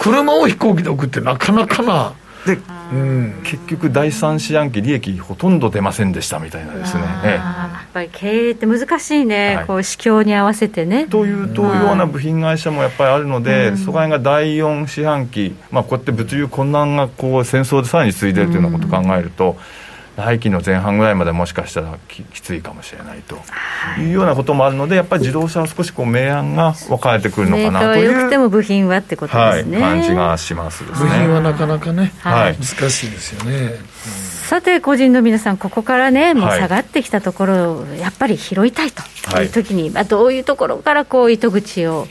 [0.00, 2.12] 車を飛行機で送ってなかなかな。
[2.46, 2.58] で、
[2.92, 11.06] うん、結局第三四半期利益ほとんど出ませんでしたみたいなですね、やっぱり経営って難しいね、はい、こう市況に合わせてね。
[11.06, 19.56] というとような部品会社もやっぱりあるので、うん、そこら辺が第四四半期、まあ、こうやって物流困難がこう戦争でさらに続いているというようなことを考えると、うん
[20.20, 23.38] 来期の前半ぐらいまでもしかしたらききついかもしれないと。
[23.98, 30.90] いうようなこともあるのでやっぱり自動車は少しこう明暗が分かれてくるのかなというよくても部品はってことですね、はい、感じがしますね。
[30.90, 33.78] 部品はなかなかね、はい、難しいですよね、
[34.50, 42.06] さて個人の皆さんここからねもう下がってきたところをやっぱり拾いたいという時に、まあ、どういうところからこう糸口を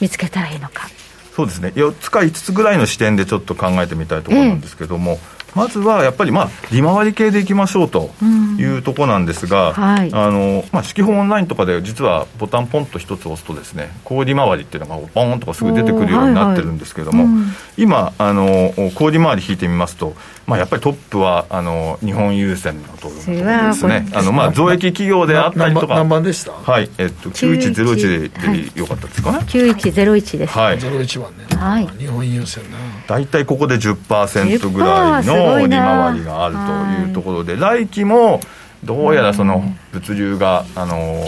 [0.00, 0.88] 見つけたらいいのか。
[1.34, 1.72] そうですね。
[1.74, 8.10] 4つか5つぐらいの視点でちょっと考えてみたいところなんですけども、ええまずはやっぱり、まあ、利回り系でいきましょうと
[8.58, 20.14] いうところなんですが、はい、あのまあ、指揮本オンラインとかで実はボタンポンと一つ押すとですね高利回りっていうのがポンとかすぐ出てくるようになってるんですけれども、はいはいうん、今あの高利回り引いてみますと、
[20.46, 24.08] まあ、やっぱりトップはあの日本郵船のところですね。
[24.14, 25.94] あの、まあ、増益企業であったりとか。
[25.94, 26.52] 何番でした？
[26.52, 35.34] はい、えっと、9101でよかったですかね、はい、9101です、はい、01番ね、はい、日本郵船な大体ここで10%ぐらいの
[35.66, 38.40] 利回りがあるというところで、来期も
[38.84, 41.22] どうやらその物流が、あの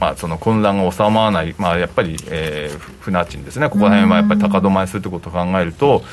[0.00, 6.04] まあ、その混乱が収まらない、まあ、やっぱり、えー、船賃ですね、ここら辺はやっぱり高止まりするということを考えると、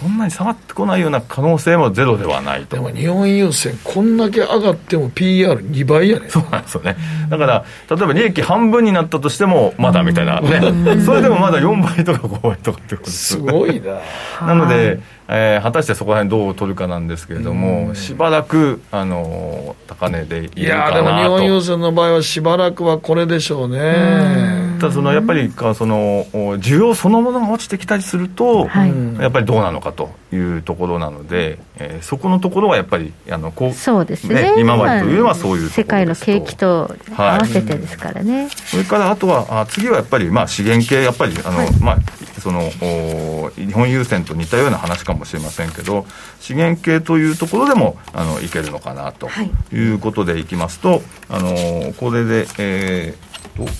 [0.00, 2.76] そんなに下がってこないような可能性もゼロではないと。
[2.76, 6.30] でも日本郵船、こんだけ上がっても PR2 倍やね。
[6.30, 6.96] そうなんですよね、
[7.28, 13.24] だから例えば利益半分になったとしても、まだみたいなね、それでもまだ4倍とか5倍とかってことです。
[13.34, 14.46] すごいな。
[14.46, 21.64] なので、えー果たしてそこら辺どう取るかなんですけれども、しばらく、あのー高値でいるかなでも日本郵と。
[21.64, 24.61] 船の場合はしばらくはこれでしょうね。
[24.82, 28.92] ただそのやっぱりかそのお需要そのものが落ちてきたりすると、はい。
[29.20, 34.54] やっぱりどうなのかというところなので、えーそこのところはやっぱりあのこうそうですね。
[34.58, 41.96] 今までというのはそういう世界の景気と合わせてですからね、それからあとは、あ次はやっぱり、まあ、資源系、やっぱりあの、まあ、
[42.40, 46.06] そのお日本郵船と似たような話かもしれませんけど、
[46.40, 49.28] 資源系というところでもあのいけるのかなと
[49.72, 53.32] いうことでいきますと、あのこれで、えー、
[53.66, 53.70] と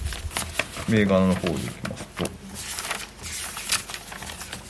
[0.88, 2.02] 銘柄の方にいきます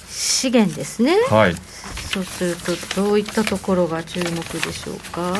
[0.09, 5.39] 資源ですね、と、はい、そうするとどういったところが注目でしょうか。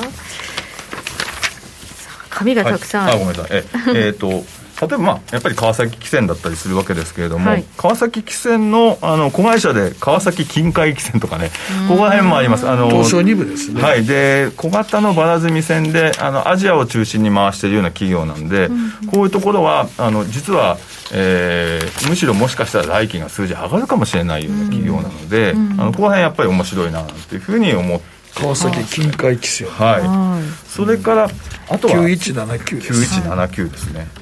[2.31, 3.23] 紙がたくさんある、はい。
[3.23, 3.59] あごめんなさい。
[3.59, 3.65] え
[4.07, 4.45] えーと
[4.83, 11.51] 例えば、まあ、やっぱり川崎汽船だったりするわけですけれども、はい川崎汽船のあの子会社で川崎近海汽船とかね、
[11.89, 12.69] ここら辺もあります。
[12.69, 13.81] あの東証2部ですね。
[13.81, 18.69] はい、で小型のばら積み船であのアジアを中心に回しているような企業なんで、
[19.13, 20.79] こういうところはあの実は、
[21.13, 28.23] えーむしろもしかしたら来期が数字上がるかもしれないような企業なので、あのここら辺やっぱり面白いななんていうふうに思って。
[28.35, 29.69] 川崎近海汽船。
[29.69, 31.29] はい、はいそれから
[31.69, 33.21] あとは9179です。
[33.21, 34.22] 9179ですね、と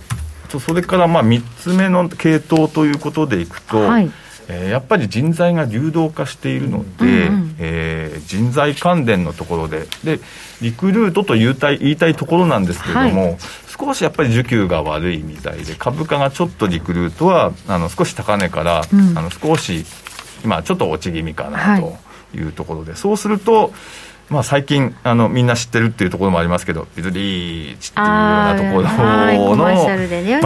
[0.58, 4.10] それからまあ3つ目の系統ということでいくと、はい。
[4.48, 9.86] えーやっぱり人材が流動化しているので、えー人材関連のところで。
[10.02, 10.18] で
[10.60, 13.38] リクルートと言いたい言いたいところなんですけれども、
[13.78, 19.16] 少しやっぱり需給が悪いみたいで株価がちょっとリクルートはあの少し高値から、うん。
[19.16, 19.84] あの少し
[20.44, 21.80] 今ちょっと落ち気味かはない。
[21.80, 23.72] というところで、そうすると
[24.30, 29.32] まあ、最近あのみんな知ってるっていうところもありますけどビズリーチっていうようなところの、まあ、は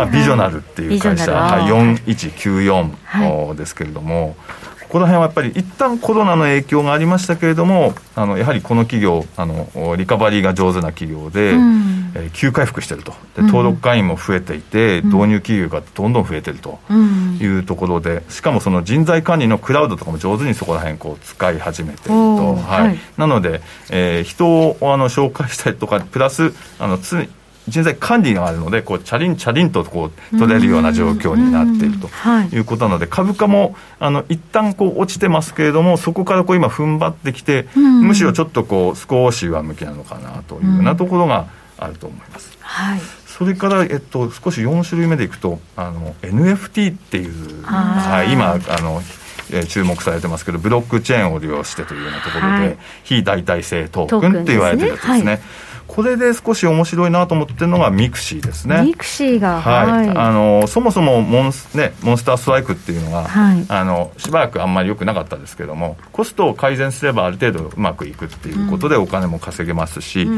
[0.07, 0.11] い。
[0.11, 4.37] ビジョナルっていう会社、はい、はい4194、はですけれども、
[4.85, 13.13] ここら辺はやっぱり一旦コロナの影響がありましたけれども、あのやはりこの企業あの、リカバリーが上手な企業で、うんえー急回復してると。
[13.37, 13.47] で、うん。
[13.47, 16.79] 登録会員も増えていて、導入企業がどんどん増えてると。
[16.89, 17.39] うん。
[17.41, 22.87] いうところで、しかもその人材管理のクラウドとかも上手にそこら辺こう使い始めていると、はい。
[22.89, 22.99] はい。
[23.17, 27.29] なので、えー人をあの紹介したりとか、プラスあのつ
[27.67, 32.49] 人材管理があるので、こうチャリンチャリンとこう取れるような状況になっているとはい。
[32.49, 38.03] いうことなので、株価もあの一旦こう落ちてますけれども、そこからこう今、踏ん張ってきて、うん。
[38.09, 41.47] むしろちょっとこう少し上向きなのかなというようなところが
[41.79, 42.57] あると思います。
[42.61, 43.01] はい。
[43.27, 49.03] それから、えっと、少し4種類目でいくとあの NFT っていう、はい、今あの、
[49.51, 52.79] えー注目されてますけどブロックチェーンを利用してというようなところで、はい。
[53.03, 55.43] 非代替性トトークンって言われてるやつですね
[55.87, 58.83] これで少し面白いなと思ってるのがミクシーですね。
[58.83, 60.09] ミクシーがはい。
[60.09, 60.17] はい。
[60.17, 63.65] あのそもそもモンス,、ね、モンスターストライクっていうのが、はい。
[63.69, 70.29] あのしばらくあんまり良くなかったですけどもコストを改善すればある程度うまくいくっていうことでお金も稼げますし、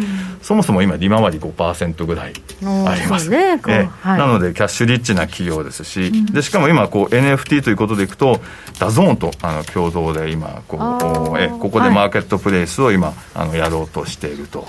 [0.42, 2.32] そもそも今利回り5%ぐらい
[2.86, 3.30] あります。
[3.30, 3.56] ね。
[4.00, 4.18] はい。
[4.18, 8.40] なのでキャッシュリッチな企業ですし、でしかも今こう NFT ということでいくと
[8.78, 14.66] DAZN とあの共同で今こうえここでマーケットプレイスを今、あのやろうとしていると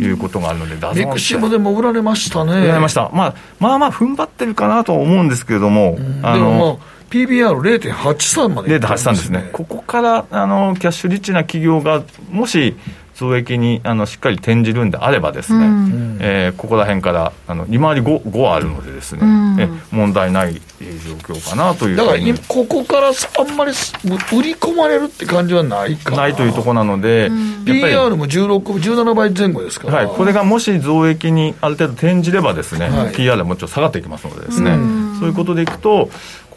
[0.00, 2.66] いうことがあるので、ミクシーもでも売られましたね。
[2.66, 12.76] やりました、まあ、まあまあ踏ん張ってるかなとは思うんですけれども、あでものもう PBR0.83 までいってます0.83ですね、ここからあのキャッシュリッチな企業が、もし
[13.16, 16.18] 増益にあのしっかり転じるんであれば、ですね、うん。
[16.20, 19.56] えーここら辺からあの利回り 5, 5あるので、ですね、うん。
[19.60, 22.30] え問題ないえー状況かなというだからふうに。
[22.30, 26.16] 今ここからあんまり売り込まれるって感じはないかな。
[26.18, 29.94] ないというところなので、やっぱり PR も16、17倍前後ですから。
[29.94, 33.14] はい、これがもし増益にある程度転じればですね、はい。
[33.14, 34.72] PR はもうちょっと下がっていきますのでですね、
[35.18, 36.10] そういうことでいくと、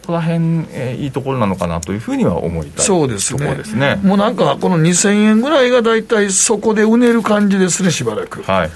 [0.09, 3.99] ここら辺、えーいいところなのかなというふうには思いたいそうですねですね。
[4.01, 8.41] もうなんかこの2000円ぐらいが大体そこでうねる感じですね、しばらく。
[8.41, 8.67] は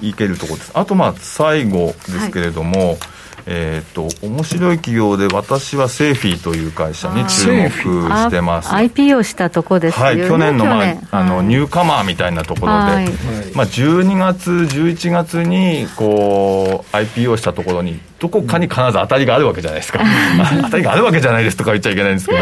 [0.00, 0.72] い、いけるところです。
[0.74, 2.98] あと、まあ、最後ですけれども、
[3.46, 8.70] えっ、と、面白い企業で、私はセーフィーという会社に注目してます。
[8.72, 11.08] あ IPO したとこですよね、はい、去年の,、まあ去年。
[11.10, 11.46] あのはい。
[11.46, 13.08] ニューカマーみたいなところで、はい。
[13.54, 19.98] まあ、12月、11月にこう IPO したところに、どこかに必ず当たりがあるわけじゃないですか、
[20.62, 22.38] 当たりがあるわけじゃないですとか言っちゃいけないんですけど、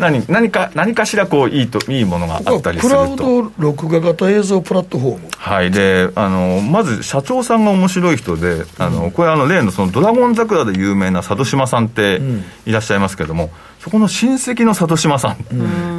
[0.00, 3.42] 何何か何かしらこういいといいものがあったりすクラウると。
[3.44, 5.20] ド録画型映像プラットフォーム。
[5.38, 12.20] はい、であのまず社長さんが面白い人で、あのこれあの例のそのドラゴン桜で有名な佐渡島さんって
[12.66, 13.50] いらっしゃいますけれども、うん、
[13.80, 15.36] そこの親戚の佐渡島さん、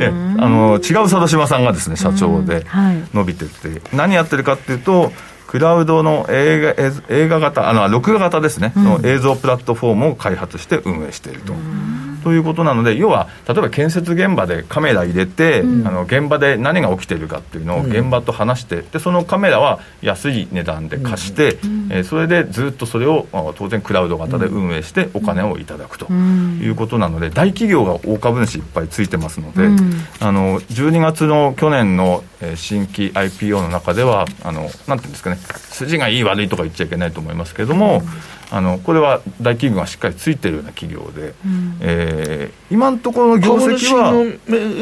[0.02, 0.12] えあ
[0.50, 2.66] の違う佐渡島さんがですね社長で
[3.14, 5.12] 伸びてって、何やってるかっていうと
[5.48, 11.54] クラウドの映画映画型あの録画型ですね、の映像プラットフォームを開発して運営していると。
[12.24, 29.68] ということなので、要は例えば建設現場でカメラ入れて、うん、あの現場で何が起きているかっていうのを現場と話して、でそのカメラは安い値段で貸して、うん、えー、それでずっとそれを当然クラウド型で運営してお金をいただくということなので、大企業が大株主いっぱいついてますので、
[30.20, 32.24] あの12月の去年の
[32.56, 38.02] 新規 IPO の中ではあのなんていうんですかね筋がいい悪いとか言っちゃいけないと思いますけれども、
[38.54, 44.12] あのこれは大企業がしっかりついてるような企業で、うん、えー、今のところの業績は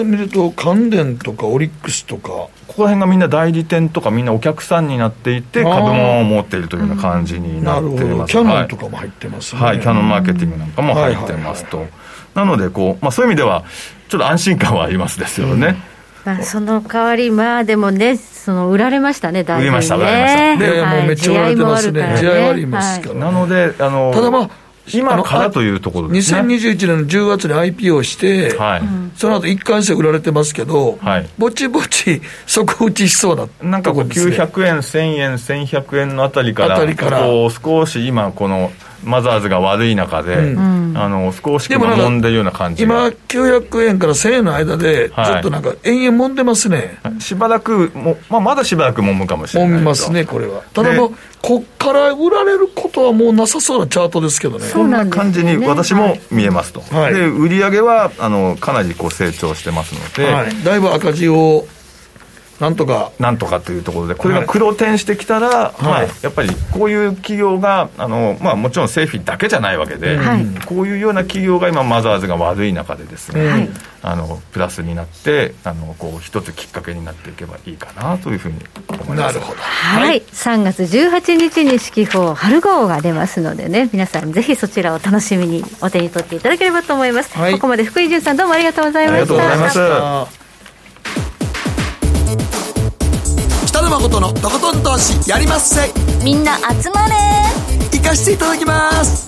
[0.03, 2.49] 見ると関電とかオリックスとか。
[2.69, 11.87] ここら辺がみんな代理店とかみんなお客さんになっていて株も持っているというような感じになってます、キャノンとかも入ってますね、はい、キャノンマーケティングなんかも入ってますと、
[12.35, 13.65] なのでこう、まあ、そういう意味では
[14.07, 15.88] ちょっと安心感はありますですよね、うん
[16.25, 20.71] まあ、その代わり、まあでもね、その売られましたね、大変、ね、売りました、売られました。
[20.71, 24.49] ね、もうめっちゃ売られてますね、地合いありますから、なので、あのただまあ、
[24.93, 26.39] 今からというところですね。
[26.41, 28.81] 2021年の10月に IPO して、はい、
[29.15, 37.19] その後一貫して売られてますけど、はい、ぼちぼち底打ちしそうな、ね、なんかこう900円、1000円、1100円のあたりから、あたりから。
[37.21, 38.71] こう少し今、この
[39.03, 50.61] マザーズが悪い中で、うん、あの少し揉んでるような感じ今、900円から1000円の間で、ちょっとなんか、延々揉んでますね、はい、しばらくも、まあ、まだしばらく揉むかもしれない揉みますね、これは。
[50.73, 54.65] ただもう、こっから売られることはもうなさそうなチャートですけどね。
[54.65, 56.81] そんな感じに私も見えますと。
[56.81, 61.65] はい、で売上はあのかなりこう成長してますので、はい、だいぶ赤字を
[62.59, 63.11] なんとか。
[63.19, 73.69] なんとかというところで、これが黒転してきたら、はい、まあ、やっぱりこういう企業が、あのまあ、もちろん製品だけじゃないわけで、はい、こういうような企業が今、マザーズが悪い中でですね、はい、
[74.01, 79.19] あのプラスになって、あのこう一つきっかけになっていけばいいかなというふうに思います。
[79.19, 87.33] なるほど、はい、はい、3月18日に四季報春号が出ますのでね、皆さん、ぜひそちらを楽しみにお手に取っていただければと思います。
[87.33, 89.33] ここまで福井潤さん、どうもありがとうございました。
[89.33, 90.48] ありがとうございま
[92.37, 92.69] す。
[93.89, 95.91] 誠のとことん投資やりまっせ。
[96.23, 97.15] みんな集まれ。
[97.91, 99.27] 行かしていただきます。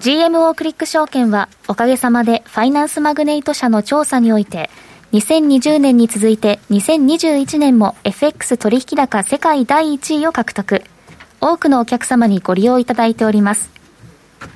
[0.00, 4.70] GMO クリック証券はおかげさまでファイナンスマグネイト社の調査において
[5.12, 10.82] 2020年に続いて2021年も FX 取引高世界第1位を獲得。
[11.40, 13.70] 多くのお客様にご利用いただいております。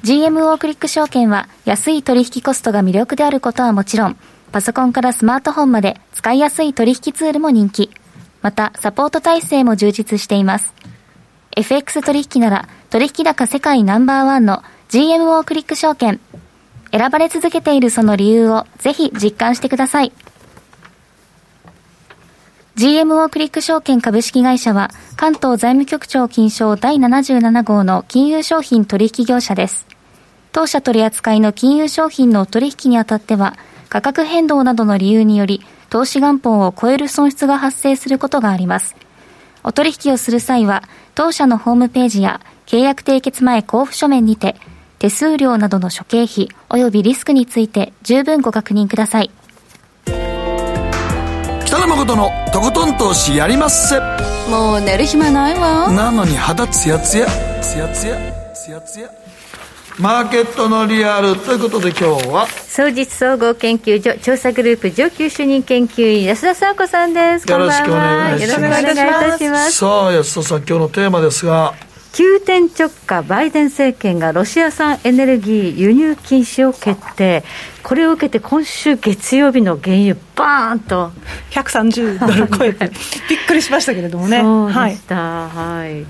[0.05, 4.17] GMO クリック証券は安い取引コストが魅力であることはもちろん
[4.53, 7.91] パソコンからスマートフォンまで使いやすい取引ツールも人気。
[8.41, 10.73] また、サポート体制も充実しています。
[11.57, 16.21] FX 取引なら、取引高世界ナンバーワンの GMO クリック証券。
[16.91, 20.13] 選ばれ続けているその理由をぜひ実感してください。
[22.77, 29.87] GMO クリック証券株式会社は関東財務局長金賞第77号の金融商品取引業者です。
[30.53, 33.57] 当社取扱いの金融商品の取引にあたっては
[33.89, 38.95] 価格変動などの理由により、投資元本を超える損失が発生することがあります。
[39.64, 40.82] お取引をする際は、
[41.14, 44.57] 当社のホームページや契約締結前交付書面にて、
[44.99, 49.30] 手数料などの諸経費及びリスクについて十分ご確認ください。
[51.64, 54.01] 北野誠のとことん投資やりまっせ。
[54.51, 55.91] もう寝る暇ないわ。
[55.93, 57.26] なのに肌ツヤツヤ、
[57.61, 58.16] ツヤツヤ、
[58.55, 59.18] ツヤツヤ。
[59.99, 62.47] マーケットのリアルということで今日は。
[62.47, 67.51] 総実総合研究所調査グループ上級主任研究員安田佐和子さんです。
[67.51, 68.49] よろしくお願いします。
[68.49, 68.87] よろしくお願いい
[69.33, 69.73] たします。
[69.73, 71.75] さあ安田さん今日のテーマですが。
[72.13, 77.43] 急転直下バイデン政権がロシア産エネルギー輸入禁止を決定。
[77.83, 81.11] これを受けて今週月曜日の原油バーンと。
[81.51, 82.89] 130ドル超えて
[83.29, 84.43] びっくりしましたけれどもね。
[84.43, 86.07] そうでした、はい、はい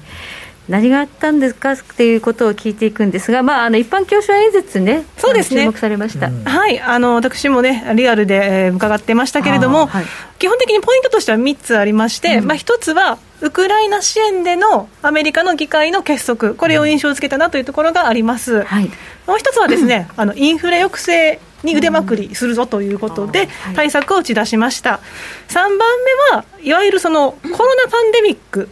[0.68, 5.62] 何があったんですかっていうことを聞いていくんですが、まあ、あの一般教書演説ね、そうですね。
[5.62, 6.80] 注目されました、うん、はい。
[6.80, 10.04] あの私もね、リアルで、えー、伺ってましたけれども、はい、
[10.38, 18.64] 基本的にポイントとしては3つありまして、うん、まあ、1つは、ウクライナ支援でのアメリカの議会の結束、これを印象付けたなというところがあります。
[18.64, 18.84] はい、
[19.26, 25.00] もう1つはですね、 あのインフレ抑制に腕まくりするぞということで、対策を打ち出しました。
[25.48, 28.68] 3番目はいわゆるそのコロナパンデミック、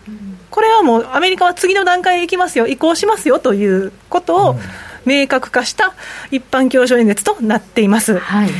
[0.51, 4.57] こもうアメリカは次の段階へ行きますよ、移行しますよということを
[5.05, 5.95] 明確化した
[6.31, 8.19] 一般教書演説となっています。
[8.19, 8.51] はい。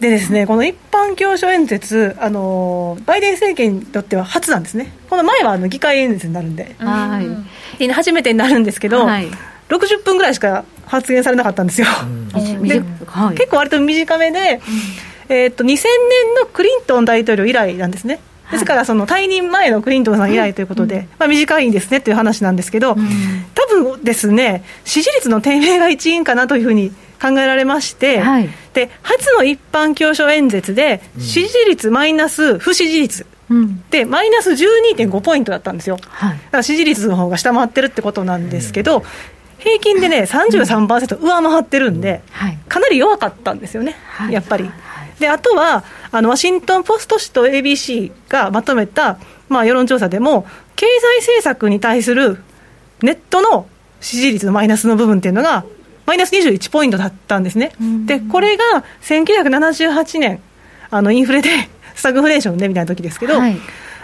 [0.00, 7.22] でですね、この一般教書演説、あのバイデン政権にとっては初なんですね、この前はあの議会演説になるんで、は
[7.78, 9.28] い、初めてになるんですけど、はい、
[9.68, 11.86] 60分ぐらいしか発言されなかったんですよ。
[12.62, 14.60] ではい、結構割と短めで、
[15.28, 15.82] えー、っと2000年
[16.42, 18.20] のクリントン大統領以来なんですね。
[18.50, 22.96] ですから、その退任前のクリントンさん以来ということで、まあ、短いんですねという話なんですけど、
[23.54, 26.90] 多分ですね、支持率の低迷が一因かなというふうに
[27.20, 39.02] 考えられまして、はい、で初の一般教書演説で、支持率マイナス不支持率、うん、でマイナス12.5ポイントだったんですよ、はい、だから支持率の方が下回ってるってことなんですけど、
[39.58, 42.22] 平均でね、33%上回ってるんで、
[42.68, 43.96] かなり弱かったんですよね、
[44.30, 44.70] やっぱり。
[45.18, 52.38] であとはあのワシントン・ポスト紙と ABC がまとめた、まあ、世論調査でも経済政策に対する
[53.02, 53.68] ネットの
[54.00, 55.64] 支持率のマイナスの部分っていうのが
[56.04, 57.72] マイナス21ポイントだったんですね、
[58.06, 60.40] でこれが1978年
[60.90, 61.50] あのインフレで
[61.96, 63.56] スタグフレーションでみたいな時ですけど、はい、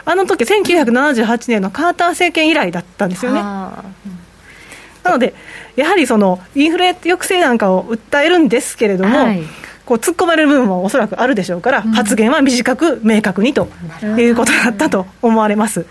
[0.05, 3.41] あの時1978年のカーター政権以来だったんですよね。
[3.41, 5.35] なので、
[5.77, 9.43] やはりそのインフレ抑制なんかを訴えるんですけれども、はい
[9.85, 13.69] こう突っ込まれる部分もおそらくあるでしょうから、うん、発言は短く明確にと
[14.17, 15.87] いうことだったと思われます。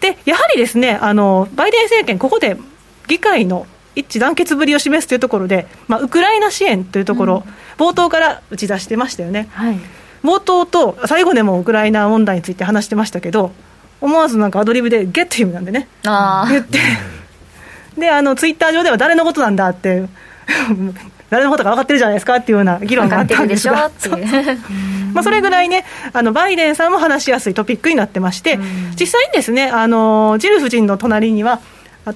[0.00, 2.56] でやはりですねあのバイデン政権、ここで
[3.08, 3.66] 議会の
[3.96, 7.42] 一致団結ぶりを示すというところで、まあ、ウクライナ支援というところ、
[7.78, 9.80] うん、冒頭から打ち出してましたよね、はい、
[10.22, 13.50] 冒頭と最後でもウクライナ問題について話してましたけど、
[14.00, 16.78] 思わずなんかアドリブで、ゲットヒムなんでね、言って、
[17.96, 20.06] であのツイッター上では誰のことなんだって
[21.30, 23.90] 誰のことか分かってるじゃないですかっていうような議論があったんですが、
[25.12, 28.58] まあそれぐらいね、あのバイデンさんも話しやすいトピックになってまして、
[28.98, 31.60] 実際にですね、あのジル夫人の隣には、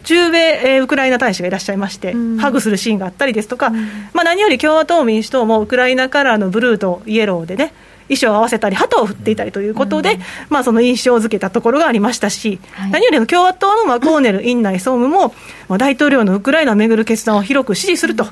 [0.05, 3.71] 中米、ウクライナ大使がいらっしゃいまして、ハグするシーンがあったりですとか、
[4.15, 7.75] まあ、何より共和党、民主党もウクライナカラーのブルーとイエローでね、
[8.09, 15.35] 衣装を合わせたり、旗を振っていたりということで、うん、まあ、その印象づけたところがありましたし、はい、何よりも共和党のマコーネル院内総務も、
[15.69, 18.27] まあ、大統領のウクライナをめぐる決断を広く支持すると。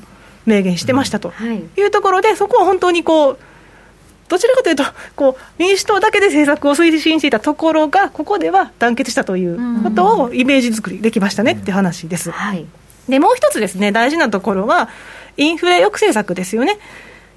[0.46, 1.34] 明言してましたと
[1.76, 1.82] い。
[1.82, 3.38] うところで、そこは本当にこう、
[4.30, 4.84] どちらかというと
[5.16, 12.30] こう、民主党だけで政策を推進していたところが、ここでは団結したということをイメージ作りできましたねって話です。
[12.30, 12.64] はい、
[13.08, 14.88] でもう一つですね、大事なところは、
[15.36, 16.78] インフレ抑制策ですよね、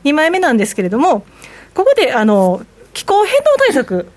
[0.03, 1.25] 2枚目なんですけれども、
[1.73, 4.07] ここであの気候変動対策、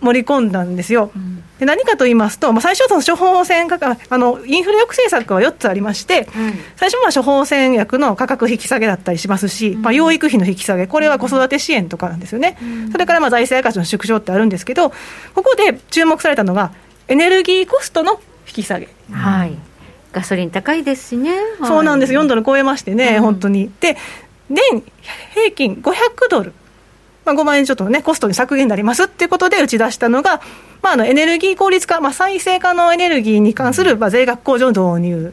[0.00, 1.10] 盛り込んだんですよ。
[1.14, 1.42] うん。
[1.62, 14.94] で何かと言いますと、まあ、最初はその処方箋価格あのインフレ抑制策は4つありまして、うん、最初は処方箋薬の価格引き下げだったりしますし、うん、まあ、養育費の引き下げ、これは子育て支援とかなんですよね、うん、それからまあ財政赤字の縮小ってあるんですけど、こ
[15.34, 16.72] こで注目されたのが、
[17.06, 18.14] エネルギーコストの
[18.48, 18.88] 引き下げ。
[19.12, 19.56] はい。
[20.10, 21.30] ガソリン高いですしね、
[21.64, 23.70] そうなんです、4ドル超えましてね、本当に。
[23.78, 23.96] で、
[24.48, 24.82] 年
[25.32, 25.94] 平均500
[26.28, 26.52] ドル
[27.24, 30.40] まあ、5万円ちょっとね、コストに削減になりますっていうことで打ち出したのが、
[30.82, 35.32] まあ、あのエネルギー効率化、まあ、再生可能エネルギーに関する、まあ、税額控除の導入。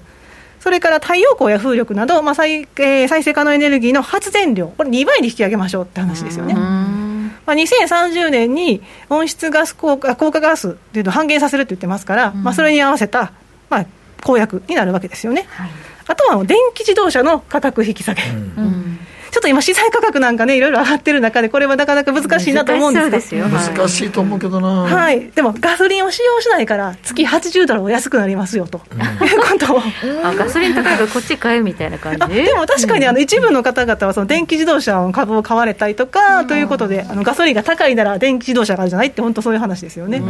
[0.59, 6.53] それから太陽光や風力など、まあ再えー、再生可能エネルギーの発電量、これ2倍に引き上げましょうって話ですよね。
[6.53, 13.31] まあ、2030年に温室ガス効果効果ガスというのを半減させるって言ってますから、まあ、それに合わせた、
[13.69, 13.85] まあ、
[14.23, 15.47] 公約になるわけですよね。
[15.49, 15.69] はい、
[16.07, 18.21] あとは電気自動車の価格引き下げ。
[18.23, 18.25] う
[18.61, 18.99] ん
[19.31, 23.47] ちょっと今、資材価格なんかね、いろいろ上がってる中で、これはなかなか難しいなと思うんですが。
[23.47, 29.81] 難しいと思うけどな、はい、でもガソリンを使用しないから、月80ドルお安くなりますよと、うん、いうことを。
[30.23, 32.19] あガソリン高いからこっち買えみたいな感じ？
[32.19, 40.19] でも確かにあの一部の方々は、その電気自動車の株を買われたりとか、ということで、あのガソリンが高いなら電気自動車があるじゃないって、本当そういう話ですよね。
[40.19, 40.25] と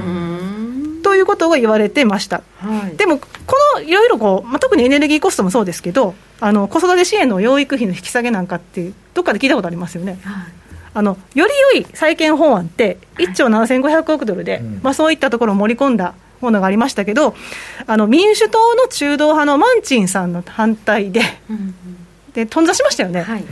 [1.20, 2.44] いうことが言われてました。
[2.58, 3.28] はい、でも、こ
[3.76, 10.20] のいろいろこう、まあ、特にエネルギーコストもそうですけど、あの子育て支援の養育費の引き下げなんかって、どっかで聞いたことありますよね。
[10.24, 10.52] はい、
[10.94, 17.36] あのより良い債権法案って1兆7500億ドルで、はい、まあ、そういったところを盛り込んだものがありましたけど、
[17.86, 21.76] あの民主党の中道派のマンチンさんの反対で、うん
[22.34, 23.44] で頓挫しましたよね、はい、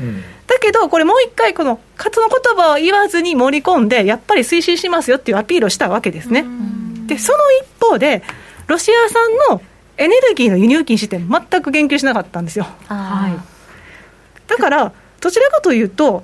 [0.46, 6.46] だけど、これもう一回、この勝の言葉を言わずに盛り込んで、やっぱり推進しますよっていうアピールをしたわけですね。
[7.08, 8.22] で、その一方で、
[8.68, 9.62] ロシア産の
[9.98, 12.68] エネルギーの輸入禁止って全く言及しなかったんですよ。
[12.88, 16.24] はい、だから、どちらかというと、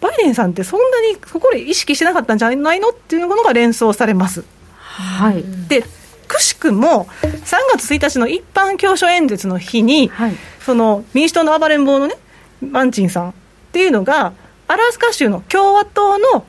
[0.00, 4.44] バイデンさんってそんなにそこで意識してなかったんじゃないのっていうのが連想されます。
[4.76, 5.84] はい、で
[6.28, 12.14] くしくも3月1日の一般教書演説の日に、はい、その民主党の暴れん坊のね
[12.60, 13.32] マンチンさんっ
[13.72, 14.32] ていうのが
[14.68, 16.44] アラスカ州の共和党の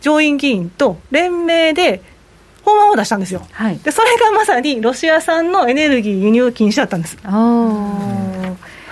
[0.00, 2.02] 上院議員と連名で
[2.64, 7.18] 法案を出したんですよ、はい、でそれがまさにロシア産のエネルギー輸入禁止だったんです。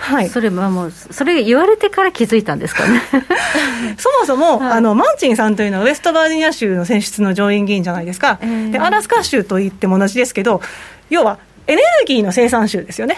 [0.03, 3.01] はい、それはもう、それ言われてから気づいたんですかね。
[3.97, 10.61] そもそも、はい、あのマンチンさんというのは、ウェストバージニア州の選出の上院議員じゃないですか、えー、でアラスカ州といっても同じですけど、
[11.09, 13.17] 要はエネルギーの生産州ですよね。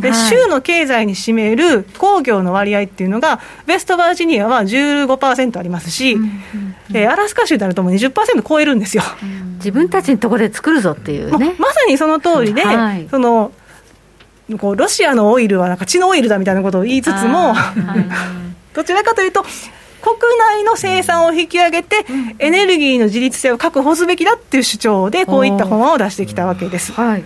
[0.00, 6.16] で、州の経済に占める工業の割合っていうのが、ウェストバージニアは15%ありますし、
[6.94, 9.02] えアラスカ州であるともう20%超えるんですよ。
[9.56, 11.54] 自分たちのところで作るぞっていうね。
[11.58, 13.50] まさにその通りで、はい、その
[14.56, 17.54] こうロシアのオイルはなんか血のオイルだみたいなことを言いつつも、
[18.72, 22.06] どちらかというと、国内の生産を引き上げて、
[22.38, 26.92] エネルギーの自立性を確保すべきだっていう主張で、こういった法案を出してきたわけです。
[26.92, 27.24] はい、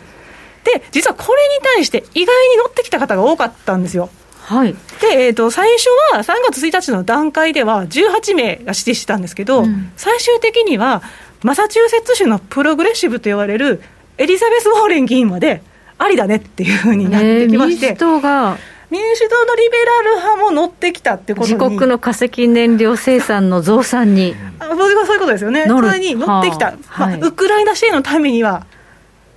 [0.65, 4.11] で、実はこれに対して意外に乗ってきた方が多かったんですよ。
[4.45, 11.03] はい、で、えーと、最初は3月1日の段階では18名が指定してたんですけど、うん、最終的には
[11.43, 13.83] マサチューセッツ州のプログレッシブと言われる
[14.19, 15.63] エリザベス・ウォーレン議員まで
[15.99, 18.59] ありだねっていうふうになってきまして、民主党が
[18.91, 21.55] 民主党のリベラル派も乗ってきたってことに。
[21.55, 24.35] 自国の化石燃料生産の増産に。
[24.59, 25.65] あそういうことですよね。
[25.67, 28.67] それに乗ってきた、はあ、まあ、ウクライナ支援のためには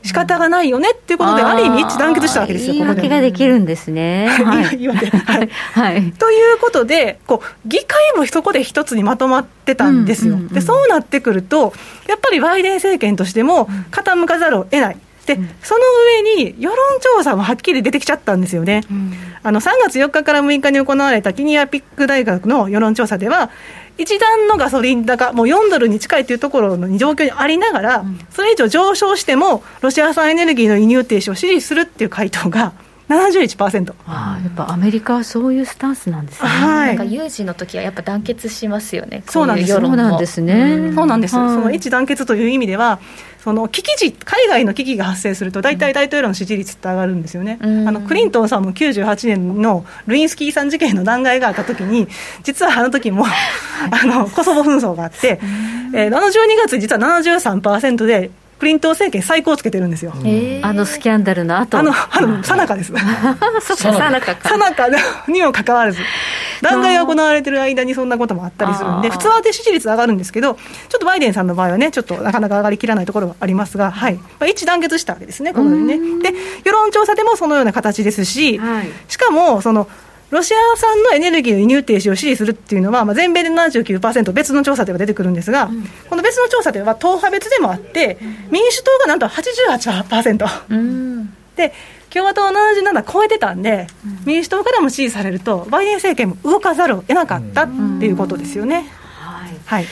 [0.05, 4.27] 仕方がないよねっていうことで、ある意味一致団結したわけですよ、言い訳ができるんですね。
[4.27, 6.11] はい、 言い訳、はい、はい。
[6.13, 10.61] ということで、こう議会もそこで一つにまとまってたんですよ、で。
[10.61, 11.73] そうなってくると、
[12.07, 14.97] やっぱりバイデン政権としても傾かざるを得ない。
[15.25, 15.81] で、その
[16.37, 16.77] 上に世論
[17.17, 23.49] 調査もはっきり出てきちゃったんですよね、うん、あの3月4日から6日に行われたキニアピック大学の世論調査では、
[23.97, 32.73] 一段のガソリン高、もう4ドルに近いというところの状況にありながら、うん、それ以上上昇しても、ロシア産エネルギーの輸入停止を支持するっていう回答が、
[33.07, 39.73] 71%あやっぱアメリカはそういうスタンスなんですね、はい、なんか有事の時はやっぱ団結しますよね、そうなんです。
[39.73, 42.99] そうなんですね、そうなんです、その一致団結という意味では、
[43.45, 52.07] その危機時、海外の危機が発生すると、大体大統領の支持率って上がるんですよね、うん、あのクリントンさんも98年のルインスキーさん事件の弾劾があったときに、
[52.41, 55.39] 実はあの時もあのコソボ紛争があって、
[55.93, 56.31] えー、あの12
[56.65, 60.13] 月、実は73%で、クリントン政権最高つけてるんですよ。
[60.61, 62.93] あのスキャンダルの後あの、あの、さなかです。
[63.75, 64.87] さなかさなか
[65.27, 65.99] にもかかわらず。
[66.61, 74.13] 弾劾が行われてる間にそんなこともあったりするんで、普通は支持率上がるんですけど、ちょっとバイデンさんの場合はね、ちょっとなかなか上がりきらないところがありますが、はい。
[74.15, 75.97] まあ、一致団結したわけですね、このようにね。
[76.31, 79.87] で、世論調査でもそのような形ですし、はい、しかも、その、
[80.31, 88.17] ロシア産のエネルギーの輸入停止を支持するっていうのは、まあ、全米で79%、別の調査では出てくるんですが、うん、この別の調査では党派別でもあって、
[88.51, 91.73] 民主党がなんと88%、うん、で
[92.09, 97.67] 共和党の77超えてたんで、うん、民主党からも支持されると、バイデン政権も動かざるを得なかったっ
[97.99, 98.89] ていうことですよね。
[99.19, 99.85] はい、はい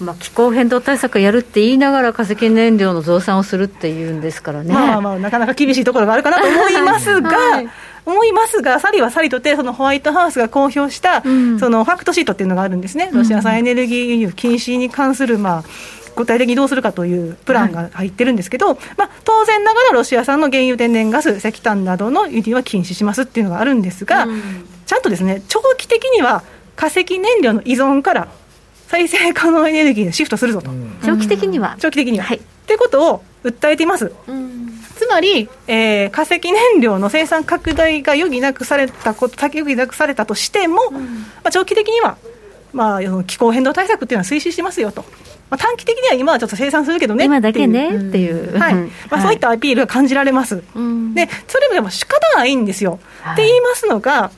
[0.00, 4.72] まあ、気候変動対策やるって言いながら化石燃料の増産をするっていうんですからね。
[4.72, 7.68] まあまあ、なかなか厳しいところがあるかなと思いますが、はい。
[8.06, 15.64] 思いますが、サリはサリとて、そのホワイトハウスが公表した、うん、そのファクトシートっていうのがあるんですね、ロシア産エネルギー輸入禁止に関する、まあ、
[16.16, 24.42] 具体的にどうするかというプランが入ってるんですけど、はい、まあ、当然ながらロシア産の原油、天然ガス、石炭などの輸入は禁止しますっていうのがあるんですが、うん、
[24.86, 26.42] ちゃんとですね長期的には
[26.76, 28.28] 化石燃料の依存から
[28.90, 31.76] 再生可能エネルギーにシフトするぞと、うん、長期的には。
[31.78, 32.24] 長期的には。
[32.24, 34.10] はい、っていうことを訴えています。
[34.26, 34.82] うん。
[34.96, 41.04] つまり、えー、化石燃料の生産拡大が余儀なくされたこと、先余儀なくされたとしても、うん、ま
[41.44, 42.16] あ、長期的には、
[42.72, 45.04] まあ、気候変動対策っていうのは推進しますよと。
[45.50, 47.24] まあ、短期的には今はちょっと生産するけどね。
[47.26, 48.74] 今だけねっていう、はい。
[48.74, 50.56] まあ、そういったアピールが感じられます、
[51.14, 52.98] でそれもでも仕方ないんですよ。
[53.22, 54.30] はい、って言いますのが、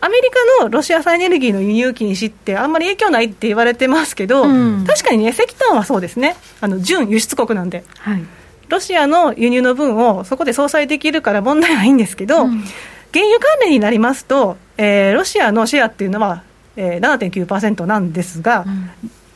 [0.00, 7.84] アメリカのロシア産エネルギーの輸入禁止って、あんまり影響ないって言われてますけど、うん、確かにね、石炭はそうですね、あの純輸出国なんで。
[7.98, 8.24] はい。
[8.68, 12.64] ロシアの輸入の分をそこで相殺できるから問題ないんですけど、うん、
[13.12, 16.42] 原油関連になりますと、えー、ロシアのシェアっていうのは、
[16.76, 18.90] えー、7.9%なんですが、うん、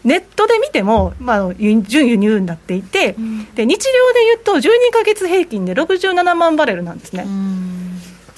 [0.04, 7.26] ネットで見ても、まあ、純輸入になっていて、うん、で日量でいうと、12か月平均で67万バレルなんですね。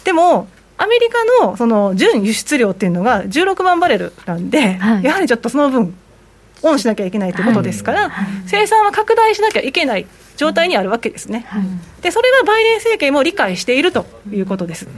[0.05, 0.49] でも
[0.83, 5.95] アメリカのその純輸出量っていうのが16万バレルなんで、はい、やはりちょっとその分、
[6.63, 10.07] オンしなきゃいけないということですから、はい、生産は拡大しなきゃいけない
[10.37, 11.47] 状態にあるわけですね、
[12.01, 14.89] でそれはバイデン政権も理解しているということです。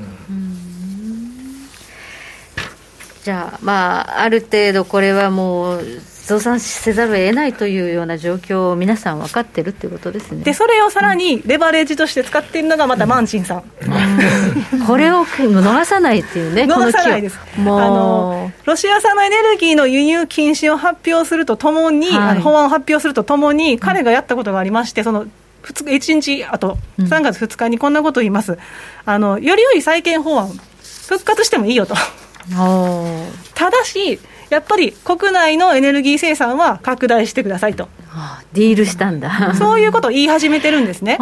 [3.25, 5.85] じゃあ、まあ、ある程度これはもう
[6.25, 10.43] 増産せざるを得ないというような状況を皆さん分かってるっていうことですね。
[10.43, 13.63] でそれをさらにレバレッジとして使っているのがまたマンチンさん、
[14.73, 17.39] うん、これを逃さないっていうね 逃さないです。
[17.59, 25.27] あのロシア産のエネルギーの輸入禁止を発表するとともに、はい、法案を発表するとともに彼がやったことがありましてその
[25.65, 28.59] 1日あと3月2日にこんなことを言います、
[29.05, 30.49] あのより良い債権法案
[31.09, 31.95] 復活してもいいよと。
[33.55, 34.21] ただし、
[34.51, 37.89] やっぱり国内のエネルギー生産は拡大してくださいと。
[38.53, 41.19] ディールしたんだそういうことを言い始めてるんですね。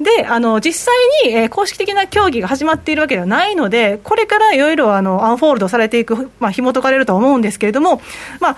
[0.00, 0.94] であの実際
[1.30, 8.00] に、えー、公式的な協議が始まっているわけではないので、これからいろいろアンフォールドされていく、まあ紐解かれると思うんですけれども、
[8.40, 8.56] まあ、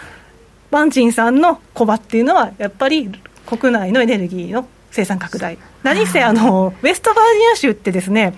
[0.71, 3.11] バンチンさんのコバっていうのは、やっぱり
[3.47, 5.59] 国内のエネルギーの生産拡大。
[5.83, 8.35] 何せあのウェストバージニア州ってですね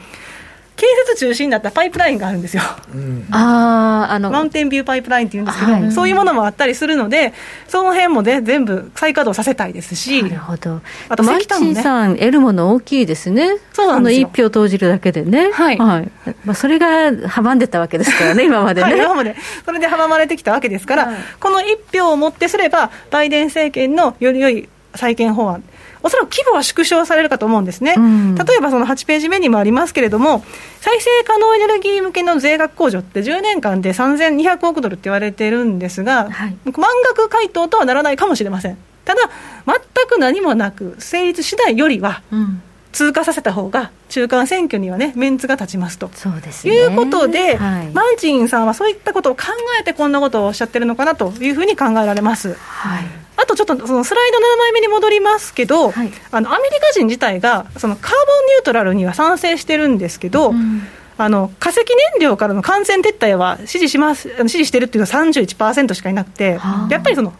[0.78, 2.62] 建設中心だったパイプラインがあるんですよ、
[2.94, 7.34] うん、ああのマウンテンビューパイプラインっていうんですけど、はい、そういうものもあったりするので、
[7.66, 14.28] その辺もね、全部再稼働させたいですし、なるほど、あとマルチンさん、得るもの大きいですね、そうなんですよ。
[14.28, 15.78] 1票投じるだけでね、はい。
[15.78, 16.10] はい。
[16.44, 18.90] まあ、それが阻んでたわけですからね、 今までね。
[18.92, 25.62] はい、今まで、それで阻まれてきたわけですから、はい、この1票をもってすれば、バイデン政権のより良い再建法案、
[26.02, 30.44] おそらく規模は縮小されるかと思うんですね、うん、例えばその8ページ目にもありますけれども、
[30.80, 38.78] 再生可能エネルギー向けの税額控除って10年間で3200億ドルって言われてるんですが、はい、満額回答とはならないかもしれません。
[39.04, 39.22] ただ、
[39.66, 46.10] 全く何もなく成立次第よりは、うん通過させた方が中間選挙にはねメンツが立ちますと。
[46.14, 49.44] そうです、ね、いうことで、はい、マンチンさんはそういったことを考
[49.80, 52.54] えてこんなことをおっしゃってるのかなというふうに考えられます。
[52.54, 53.04] はい。
[53.36, 60.82] あとちょっとそのスライド7枚目に戻りますけど、はい、あのアメリカ人自体がそのカーボンニュートラルには賛成してるんですけど、うん、
[61.18, 61.86] あの化石燃
[62.20, 66.58] 料からの完全撤退は支持します支持してるっていうのは31%しかいなくて、
[66.90, 67.32] やっぱりその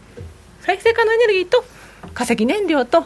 [0.61, 1.65] 再生可能エネルギーと
[2.13, 3.05] 化石燃料と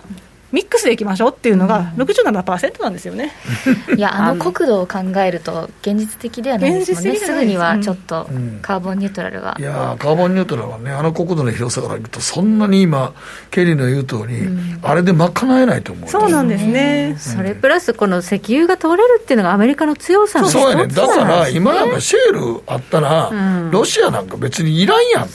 [0.54, 3.32] ミックスでいきましょうっていうのが67%なんですよね。
[3.97, 8.30] いや、あの国土を考えると、現実的ではないですもんね、すぐにはちょっと
[8.62, 9.58] カーボンニュートラルは。
[9.60, 13.14] いやカーボンニュートラルはね、あの国土の広さからいくと、そんなに今、
[13.49, 14.47] ケリーの言う通り、
[14.84, 23.32] あれで賄えないと思う、そうなんですね、それプラス、この石油が取れるっていうのが、アメリカの強さのそうやね、だから今なんかシェールあったら、
[23.72, 25.30] ロシアなんか別にいらんやん、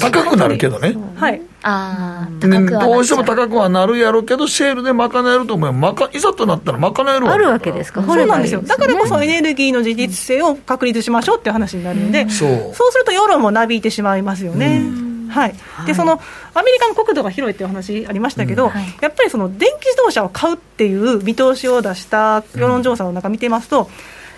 [0.00, 0.96] 高くなるけどね。
[1.14, 12.72] はいあね、どうしても高くはなるやろうけど、シェールで賄えると思えば、まかいざとなったら賄えるあるわけですか、そうなんですよ、だからこそエネルギーの自立性を確立しましょうっていう話になるので、うん、そう。
[12.72, 14.80] そうすると世論もなびいてしまいますよね。
[15.28, 15.54] はい、
[15.86, 16.20] でその
[16.54, 18.70] アメリカの国土が広いっていう話ありましたけど、うん。
[18.70, 23.90] はい、やっぱりその電気自動車を買うっていう見通しを出した世論調査の中見てますと、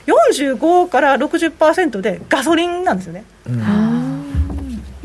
[0.07, 3.25] 45から60%でガソリンなんですよね。
[3.47, 4.08] うん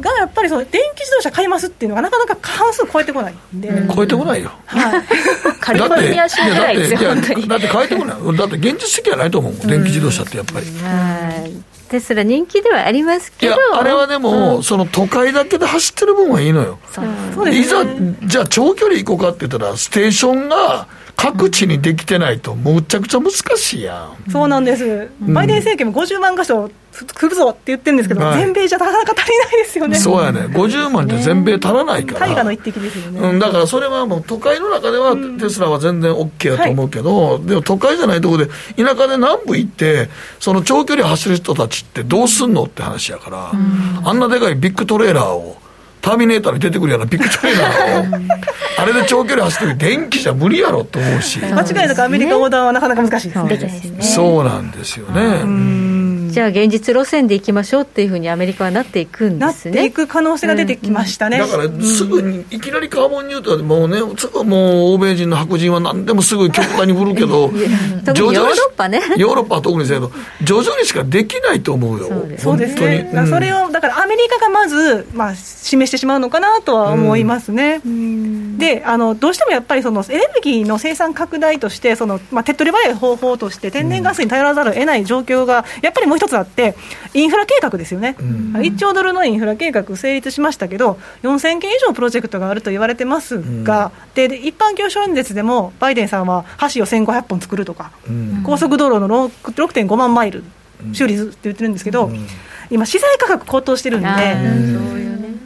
[0.04, 5.04] がやっぱりその電気自動車買いますっていうのがなかなか過半数超えてこないんで、うん、超えてこないよ、はい、
[5.60, 8.38] カリフォルニア州ぐらいですよだってだって超えてこない。
[8.38, 9.54] だって現実的はないと思う。
[9.68, 11.64] 電気自動車ってやっぱり、はい。
[11.89, 13.56] テスラ人気ではありますけど。
[13.74, 17.01] あれはでも、うん、その都会だけで走ってる分はいいのよ、そ
[17.43, 17.49] う。
[17.49, 17.86] いざ
[18.24, 24.32] じゃあ長距離行こうかって言ったらステーションが各地にできてないと、むちゃくちゃ難しいやん。
[24.32, 29.97] そうなんです、バイデン政権も50万箇所来るぞって言ってるんですけど、はい、全米じゃなかなか足りないですよね。
[29.97, 40.09] そうやね、50万って全米足らないから、大河の一滴ですよね、うん、だからそれはもう、都会の中ではテスラは全然 OK やと思うけど、はい、でも都会じゃないところで、田舎で南部行って、
[40.39, 43.51] その長距離走る人たちってどうすんのって話やから、
[44.03, 45.57] あんなでかいビッグトレーラーを。
[46.04, 51.39] ターミネーターに出てくるようなビッグトレーラーをあれで長距離走って電気じゃ無理やろと思うし。
[51.39, 54.01] 間違いなくアメリカ横断はなかなか難しいですね。
[54.01, 55.43] そうなんですよね
[56.34, 59.76] じゃあ現実路線でいきましょうっていうふうにアメリカはなっていくんですね。
[59.76, 67.52] なっていく可能性が出てきましたね、うん、だからすぐにいきなりカーボンニュートラルもうねすぐもう欧米人の白人は何でもすぐ極端に振るけど
[68.04, 69.02] 特にヨーロッパね。
[69.18, 70.12] ヨーロッパは特にですけど
[70.42, 72.10] 徐々にしかできないと思うよ。
[72.38, 86.76] そうですね、うん、それをだからアメリカがまず、まあ、示してしまうのかなとは思いますね、うん、であのどうしてもやっぱりそのエネルギーの生産拡大としてその、まあ、手っ取り早い方法として天然ガスに頼らざるを得ない状況がやっぱりもう一つあって
[87.14, 100.44] インフラ計画ですよね、うん、1兆ドルのインフラ計画成立しましたけど、4000件以上プロジェクトがあると言われてますが、うん、で一般教書演説でも、バイデンさんは橋を1500本作るとか、うん、高速道路の6.5万マイル
[100.92, 102.12] 修理って言ってるんですけど、
[102.70, 104.08] 今、資材価格高騰してるんで。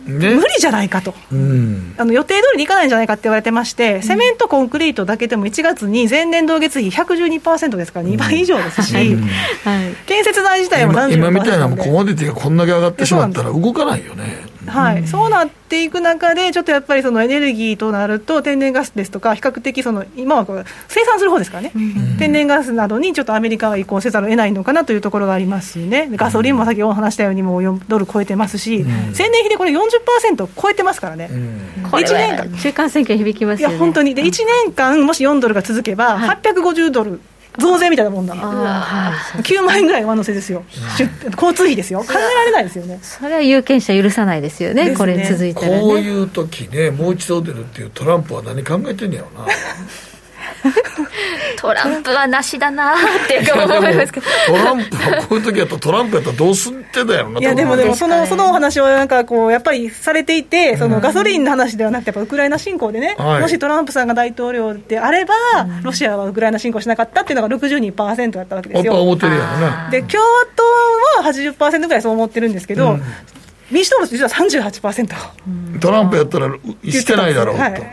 [0.07, 9.21] ね、無理じゃないかと、うん、あの予定通りにいかないんじゃないかって言われてまして、セメント、コンクリートだけでも1月に前年同月比112%ですから、2倍以上ですし、うん。
[9.23, 9.27] は
[9.83, 14.56] い、建設代自体も今今みたいなコモディティがこんだけ上がってしまったら、動かないよね。
[14.67, 34.31] はい、そうなっていく中で、ちょっとやっぱりそのエネルギーとなると、天然ガスですとか、比較的その、今はこう生産する方ですからね、うん、天然ガスなどにちょっとアメリカは移行せざるを得ないのかなというところがありますしね、ガソリンも先ほど話したように、もう4ドル超えてますし、うん、前年比でこれ40%超えてますからね、うん、1年間、中間選挙響きますよ、ね、いや、本当に、で1
[34.65, 37.19] 年間、もし4ドルが続けば、850ドル。
[37.57, 38.35] 増税みたいなもんだ。
[38.35, 40.63] 9 万円ぐらい上乗せですよ、
[41.33, 41.99] 交通費ですよ。
[41.99, 42.99] 考えられないですよね。
[43.01, 44.95] それは有権者許さないですよね、ね。
[44.95, 49.47] これ続いたら、ね、こういう時ねもう一度出るっていうトランプは何考えてんやろうな
[51.57, 52.95] トランプはなしだなっ
[53.27, 54.25] て思いますけど。
[54.47, 65.33] トランプはこういう時やったらトランプやったらどうすんってだよないやでもでもそのそのお話はなんかこうやっぱりされていてそのガソリンの話ではなくてやっぱウクライナ侵攻でね、はい、もしトランプさんが大統領であれば、
[65.83, 68.85] ロシアはウクライナ侵攻しなかったっていうのが62%だったわけですよ。
[68.85, 69.47] やっぱ思ってるよね。
[69.91, 70.63] で共和党
[71.23, 73.03] は80%ぐらいそう思ってるんですけど、うん。
[73.71, 75.91] 民主党も実は38%、ト。
[75.91, 76.47] ランプやったら
[76.83, 77.83] してないだろうと、はい、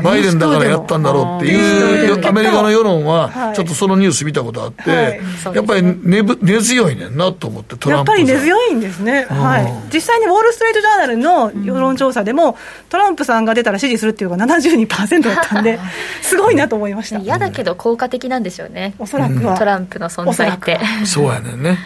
[0.00, 5.56] バイデンだからやったんだろうっていうアメリカの世論は、ちょっとそのニュース見たことあって、はい。
[5.56, 12.56] やっぱり根根強いねんなと思って、やっぱり根強いんですね、はい、実際にウォール・ストリート・ジャーナルの世論調査でも、
[12.88, 15.78] トランプさんが出たら支持するっていうのが72%だったんで、
[16.22, 17.18] すごいなと思いました。
[17.18, 20.80] 嫌だけど効果的なんでしょうね、おそらくは、トランプの存在って。
[21.04, 21.78] そうやねんね、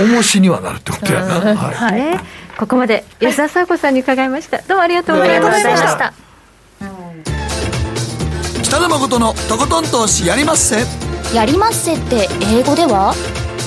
[0.00, 1.56] 重しにはなるってことやな。
[1.56, 2.44] はい。
[2.56, 6.12] ここまで安田佐子さんに伺いました、どうもありがとうございました
[8.62, 10.84] 北野誠のとことん投資やりまっせ。
[11.34, 13.14] やりまっせって英語では？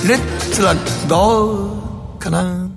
[0.06, 0.18] レッ
[0.52, 0.74] ツは
[1.08, 2.68] どうかな。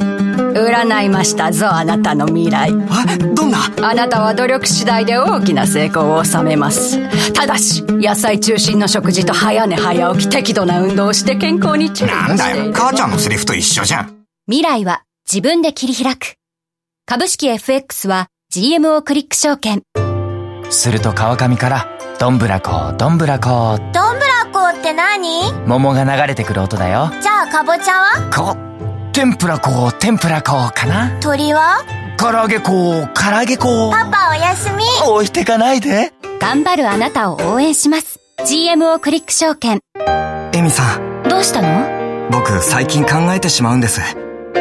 [0.00, 2.70] 占いましたぞあなたの未来。
[2.70, 3.58] どんな？
[3.82, 6.98] あなたは努力次第で大きな成功を収めます。
[7.32, 12.72] ただし野菜中心の食事と早寝早起き適度な運動をして健康に注意なんだよ。
[12.72, 14.24] 母ちゃんのセリフと一緒じゃん。
[14.46, 16.34] 未来は自分で切り開く。
[17.06, 19.82] 株式 FX は GMO クリック証券。
[20.70, 21.86] すると川上から、
[22.18, 23.78] どんぶらこ、どんぶらこ。
[23.92, 25.52] どんぶらこって何？
[25.66, 27.10] 桃が流れてくる音だよ。
[27.20, 28.30] じゃあかぼちゃは？
[28.34, 28.56] こ、
[29.12, 31.20] 天ぷらこ、天ぷらこかな？
[31.20, 31.84] 鳥は？
[32.16, 33.90] 唐揚げこ、唐揚げこ。
[33.92, 34.82] パパおやすみ。
[35.06, 36.14] 置いてかないで。
[36.40, 38.18] 頑張るあなたを応援します。
[38.46, 39.80] GMO クリック証券。
[40.54, 41.22] エミさん。
[41.28, 42.30] どうしたの？
[42.30, 44.00] 僕最近考えてしまうんです。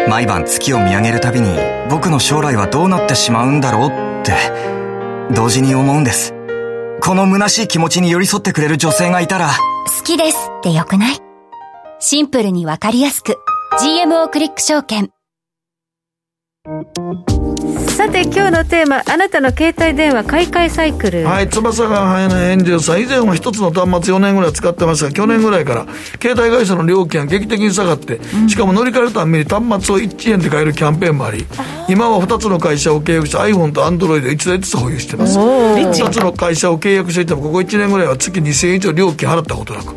[0.10, 1.50] 毎晩月を見上げるたびに
[1.90, 3.90] 僕の将来はどうなってしまうんだろう
[4.22, 4.34] って
[5.34, 6.34] 同時に思うんです。
[7.02, 9.50] この虚しい気持ちに寄り添ってくれる女性がいたら。
[9.86, 11.20] 好きですってよくない？
[12.00, 13.38] シンプルにわかりやすく。
[13.82, 15.12] GMO クリック証券。
[17.98, 21.26] さて今日のテーマあなたの携帯電話買い替えサイクル。
[21.26, 25.88] はい翼が生えないエンジェルさん以前は一つの端末4年ぐらい使ってましたが去年ぐらいから
[26.22, 31.48] 携帯会社の料金が劇的に下がって、しかも乗り換えるために端末を1円で買えるキャンペーンもあり
[31.90, 35.40] 今は2つの会社を契約して iPhone と Android で1台ずつ保有してます。
[35.40, 39.96] 2つの会社を契約していてもここ1年ぐらいは月2000円以上料金払ったことなく、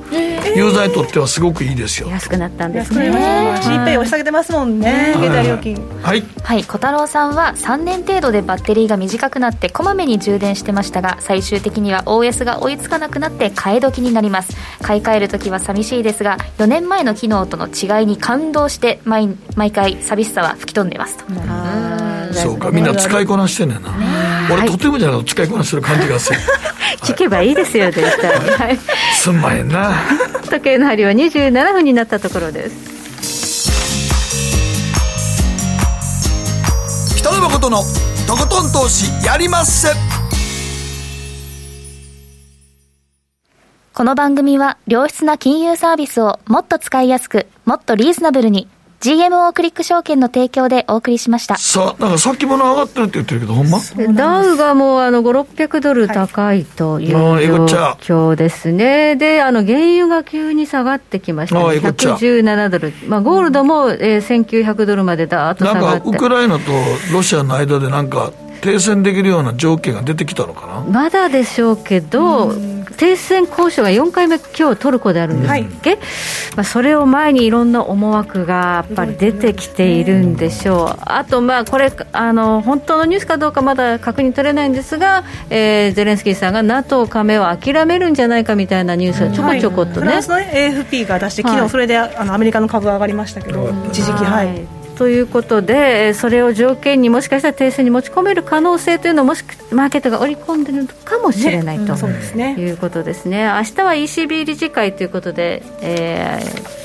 [0.57, 2.09] ユーザーにとってはすごくいいですよ。
[2.09, 3.11] 安くなったんですね。
[3.11, 5.77] GPay 押し下げてますもんね、携帯料金。
[6.03, 6.25] はい。
[6.43, 6.65] はい。
[6.65, 14.57] 小太郎さんは3年程度でバッテリーが短くなってこまめに充電してましたが最終的には OS が追いつかなくなって替え時になります。
[14.83, 21.25] 買い替える時は寂しいですが4年前の機能との違いに感動して毎毎回寂しさは吹き飛んでますと。
[22.33, 23.93] そうかみんな使いこなしてんねんな、
[24.53, 26.39] 俺、とてもじゃない使いこなしてる感じがする。
[27.03, 28.79] 聞けばいいですよ絶対、はい、
[29.15, 29.95] すんまへんな。
[30.51, 33.00] 時計の針は27分になったところです
[37.41, 37.79] 北野誠の
[38.27, 39.89] とことん投資やりまっせ。
[43.95, 48.69] この番組は良質な金融サービスをもっと使いやすくもっとリーズナブルに
[49.01, 51.57] GMO クリック証券の提供でお送りしました。
[51.57, 53.79] さあ、なんか先物上がってるって言ってるけど、ほんま？
[54.13, 57.37] ダウがもうあの5、600ドル高いという状
[58.01, 59.17] 況ですね。
[59.17, 62.93] で、あの原油が急に下がってきました、ね、117ドル。
[63.07, 66.05] まあゴールドも、えー、1900ドルまでだーっと下がって。
[66.05, 66.65] なんかウクライナと
[67.11, 70.81] ロシアの間でなんか停戦できるような条件が出てきたのかな？
[70.81, 72.53] まだでしょうけど、
[72.97, 75.99] 停戦交渉が4回目、今日トルコであるんですっけ、はい、
[76.57, 94.25] まあ、それを前にいろんな思惑がやっぱり出てきているんでしょう、あと、まあこれあの、本当のニュースかどうかまだ確認取れないんですが、えー、ゼレンスキーさんが NATO 加盟を諦めるんじゃないかみたいなニュースがちょこちょこっとね、はい、フランスの AFP が出して、昨日それで、あのアメリカの株が上がりましたけど、一時期。
[94.25, 99.43] はいということで、それを条件にもしかしたら停戦に持ち込める可能性というのをもし
[99.73, 103.45] マーケットが織り込んでいるかもしれない、ね、と、うんね、いうことですね。
[103.45, 106.39] 明日は ECB 理事会ということで、え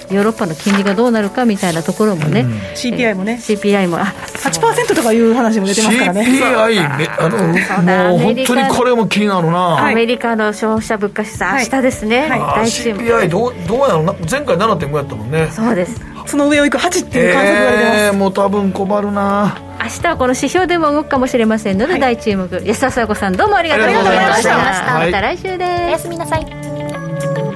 [0.08, 6.22] ー、ヨーロッパの金利がどうなるかみたいなところもね、うん、CPI もね、CPI もあ8%とかいう話も出てますからね。
[6.22, 9.90] CPI あのもう本当にこれも気になるな。
[9.90, 12.30] アメリカの消費者物価指数、明日ですね。
[12.30, 13.02] はい、大注目。
[13.02, 15.50] CPI どうどうやろうな前回7.5やったもんね。
[15.52, 16.15] そうです。
[16.26, 19.58] その上を行く8っていう観測が出てます、えー、もう多分困るな。
[19.82, 22.50] 明日はこの指標でも動くかもしれませんので、大注目。
[22.66, 24.58] 安田佐和子さんどうもありがとうございました。
[25.00, 25.84] また来週です。
[25.84, 27.55] おやすみなさい